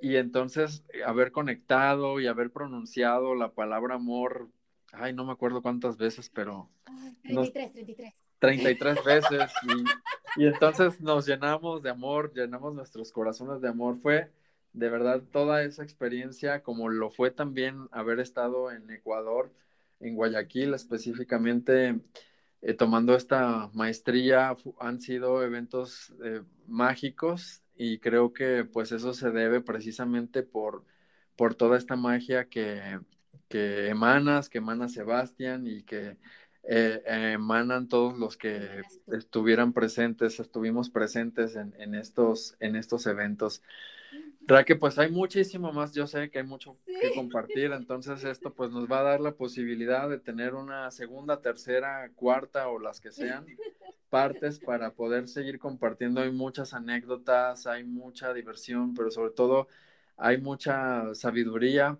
[0.00, 4.48] Y entonces haber conectado y haber pronunciado la palabra amor,
[4.92, 6.70] ay, no me acuerdo cuántas veces, pero...
[7.22, 8.14] 33, 33.
[8.38, 9.52] 33 veces.
[10.36, 13.98] Y, y entonces nos llenamos de amor, llenamos nuestros corazones de amor.
[14.00, 14.30] Fue
[14.74, 19.52] de verdad toda esa experiencia, como lo fue también haber estado en Ecuador
[20.00, 22.00] en Guayaquil específicamente
[22.62, 29.30] eh, tomando esta maestría han sido eventos eh, mágicos y creo que pues eso se
[29.30, 30.84] debe precisamente por,
[31.36, 33.00] por toda esta magia que,
[33.48, 36.18] que emanas, que emana Sebastián y que
[36.64, 43.62] eh, emanan todos los que estuvieran presentes, estuvimos presentes en, en, estos, en estos eventos.
[44.46, 48.70] Raque, pues hay muchísimo más, yo sé que hay mucho que compartir, entonces esto pues
[48.70, 53.10] nos va a dar la posibilidad de tener una segunda, tercera, cuarta o las que
[53.10, 53.46] sean
[54.10, 56.20] partes para poder seguir compartiendo.
[56.20, 59.66] Hay muchas anécdotas, hay mucha diversión, pero sobre todo
[60.16, 61.98] hay mucha sabiduría.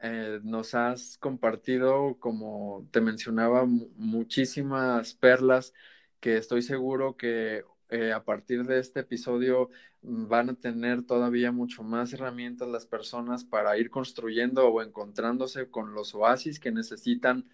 [0.00, 5.72] Eh, nos has compartido, como te mencionaba, muchísimas perlas
[6.20, 9.68] que estoy seguro que eh, a partir de este episodio
[10.02, 15.68] mm, van a tener todavía mucho más herramientas las personas para ir construyendo o encontrándose
[15.70, 17.44] con los oasis que necesitan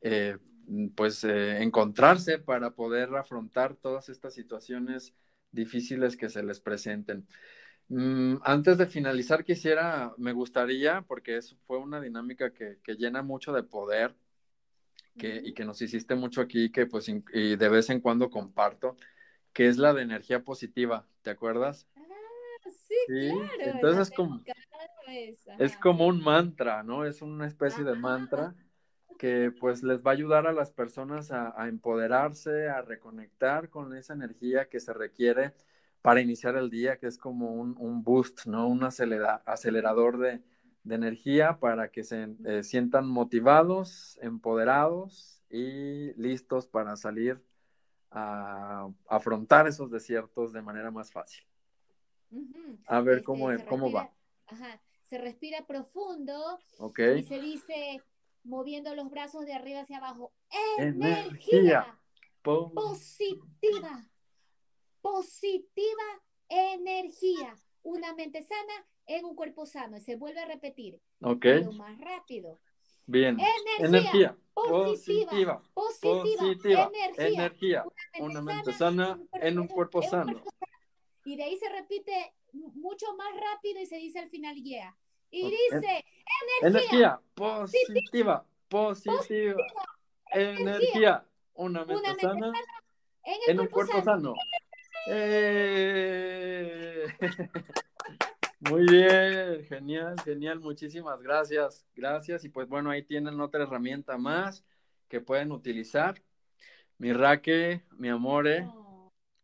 [0.00, 5.14] eh, mm, pues eh, encontrarse para poder afrontar todas estas situaciones
[5.52, 7.26] difíciles que se les presenten.
[7.88, 13.22] Mm, antes de finalizar, quisiera, me gustaría, porque eso fue una dinámica que, que llena
[13.22, 14.16] mucho de poder
[15.16, 18.96] que, y que nos hiciste mucho aquí, que pues y de vez en cuando comparto,
[19.56, 21.88] que es la de energía positiva, ¿te acuerdas?
[21.96, 23.48] Ah, sí, claro.
[23.58, 24.42] Entonces es como,
[25.58, 27.06] es como un mantra, ¿no?
[27.06, 28.54] Es una especie de mantra
[29.18, 34.12] que pues les va a ayudar a las personas a, empoderarse, a reconectar con esa
[34.12, 35.54] energía que se requiere
[36.02, 38.68] para iniciar el día, que es como un, boost, ¿no?
[38.68, 40.42] Un acelerador de,
[40.84, 47.42] energía para que se eh, sientan motivados, empoderados y listos para salir
[48.18, 51.44] a afrontar esos desiertos de manera más fácil.
[52.86, 54.10] A ver este, cómo, cómo va.
[55.02, 57.20] Se respira profundo okay.
[57.20, 58.02] y se dice,
[58.42, 60.32] moviendo los brazos de arriba hacia abajo,
[60.78, 61.98] energía,
[62.42, 64.08] positiva,
[65.02, 66.02] positiva
[66.48, 67.54] energía.
[67.82, 69.96] Una mente sana en un cuerpo sano.
[69.98, 71.00] Y se vuelve a repetir.
[71.20, 71.44] Ok.
[71.64, 72.58] Lo más rápido.
[73.06, 73.38] Bien.
[73.78, 77.84] Energía, positiva, positiva, energía,
[78.18, 80.42] Una mente, sana, en un cuerpo sano.
[81.24, 84.96] Y de ahí se repite mucho más rápido y se dice al final yeah.
[85.30, 86.04] Y dice
[86.62, 89.62] energía, positiva, positiva,
[90.32, 91.24] energía,
[91.54, 92.52] una mente, sana,
[93.46, 94.34] en, un cuerpo sano.
[95.08, 97.06] Eh.
[98.68, 102.44] Muy bien, genial, genial, muchísimas gracias, gracias.
[102.44, 104.64] Y pues bueno, ahí tienen otra herramienta más
[105.08, 106.20] que pueden utilizar.
[106.98, 108.66] Mi Raque, mi amore.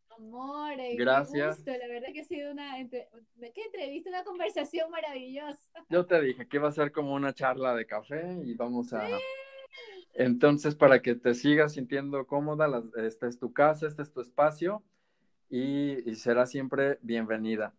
[0.09, 1.65] amore, gracias.
[1.65, 5.71] la verdad que ha sido una ¿qué entrevista, una conversación maravillosa.
[5.89, 9.07] Yo te dije que iba a ser como una charla de café y vamos a...
[10.15, 14.83] Entonces, para que te sigas sintiendo cómoda, esta es tu casa, este es tu espacio
[15.49, 17.73] y, y será siempre bienvenida.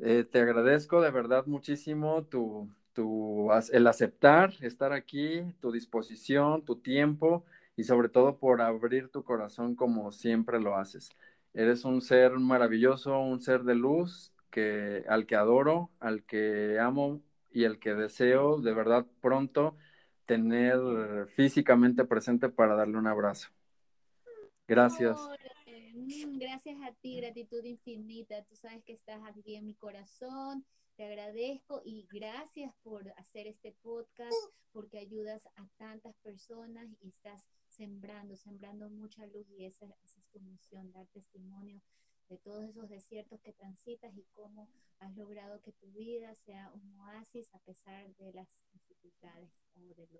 [0.00, 6.76] Eh, te agradezco de verdad muchísimo tu, tu, el aceptar, estar aquí, tu disposición, tu
[6.76, 7.44] tiempo
[7.76, 11.10] y sobre todo por abrir tu corazón como siempre lo haces.
[11.54, 17.20] Eres un ser maravilloso, un ser de luz que, al que adoro, al que amo
[17.50, 19.76] y al que deseo de verdad pronto
[20.26, 20.78] tener
[21.34, 23.48] físicamente presente para darle un abrazo.
[24.68, 25.18] Gracias.
[26.08, 28.42] Mm, gracias a ti, gratitud infinita.
[28.44, 30.64] Tú sabes que estás aquí en mi corazón.
[30.96, 34.34] Te agradezco y gracias por hacer este podcast,
[34.72, 40.40] porque ayudas a tantas personas y estás sembrando, sembrando mucha luz y esa, es tu
[40.40, 41.82] misión, dar testimonio
[42.30, 44.70] de todos esos desiertos que transitas y cómo
[45.00, 49.94] has logrado que tu vida sea un oasis a pesar de las dificultades o de
[49.94, 50.10] los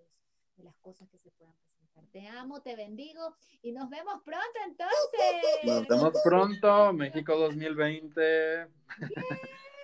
[0.58, 1.77] de las cosas que se puedan presentar.
[2.12, 5.64] Te amo, te bendigo y nos vemos pronto entonces.
[5.64, 8.66] Nos vemos pronto, México 2020.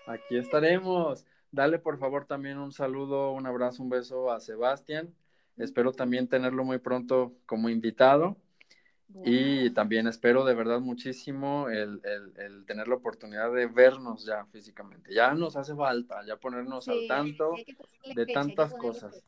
[0.06, 1.24] Aquí estaremos.
[1.50, 5.14] Dale por favor también un saludo, un abrazo, un beso a Sebastián.
[5.56, 8.36] Espero también tenerlo muy pronto como invitado.
[9.24, 12.00] Y también espero de verdad muchísimo el,
[12.66, 15.14] tener la oportunidad de vernos ya físicamente.
[15.14, 17.54] Ya nos hace falta, ya ponernos al tanto
[18.14, 19.22] de tantas cosas.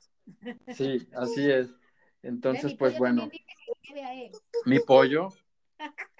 [0.74, 1.72] Sí, así es.
[2.22, 3.28] Entonces, pues bueno,
[4.64, 5.28] mi pollo.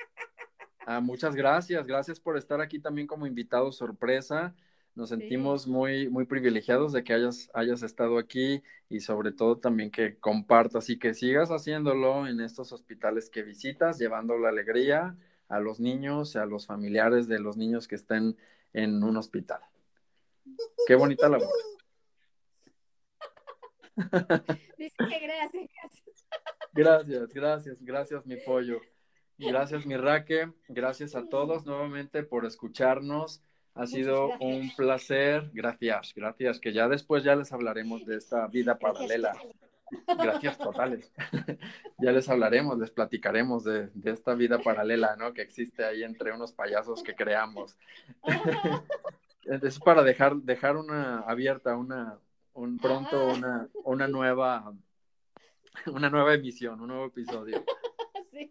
[0.89, 4.55] Ah, muchas gracias, gracias por estar aquí también como invitado sorpresa.
[4.95, 9.91] Nos sentimos muy, muy privilegiados de que hayas, hayas estado aquí y sobre todo también
[9.91, 15.17] que compartas y que sigas haciéndolo en estos hospitales que visitas, llevando la alegría
[15.49, 18.37] a los niños, a los familiares de los niños que estén
[18.73, 19.61] en un hospital.
[20.87, 21.49] Qué bonita labor.
[24.79, 25.71] Dice que gracias.
[26.73, 28.81] Gracias, gracias, gracias, mi pollo.
[29.39, 30.53] Gracias, mi Raque.
[30.69, 33.43] Gracias a todos nuevamente por escucharnos.
[33.75, 35.51] Ha sido un placer.
[35.53, 36.61] Gracias, gracias.
[36.61, 39.35] Que ya después ya les hablaremos de esta vida paralela.
[40.19, 41.13] Gracias totales.
[41.99, 45.33] ya les hablaremos, les platicaremos de, de, esta vida paralela, ¿no?
[45.33, 47.77] Que existe ahí entre unos payasos que creamos.
[49.47, 52.19] Es para dejar, dejar una abierta, una,
[52.57, 54.75] un pronto una, una nueva,
[55.87, 57.65] una nueva emisión, un nuevo episodio.
[58.33, 58.51] Sí.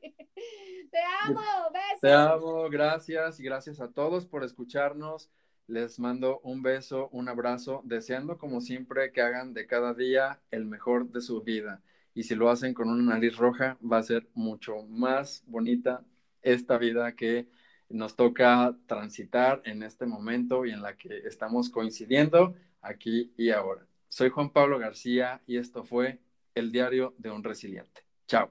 [0.90, 1.42] Te amo,
[1.72, 2.02] besos.
[2.02, 5.30] Te amo, gracias y gracias a todos por escucharnos.
[5.68, 10.66] Les mando un beso, un abrazo, deseando como siempre que hagan de cada día el
[10.66, 11.84] mejor de su vida.
[12.16, 16.04] Y si lo hacen con una nariz roja, va a ser mucho más bonita
[16.42, 17.48] esta vida que
[17.90, 23.86] nos toca transitar en este momento y en la que estamos coincidiendo aquí y ahora.
[24.16, 26.22] Soy Juan Pablo García y esto fue
[26.54, 28.06] El Diario de un Resiliente.
[28.30, 28.50] Chao.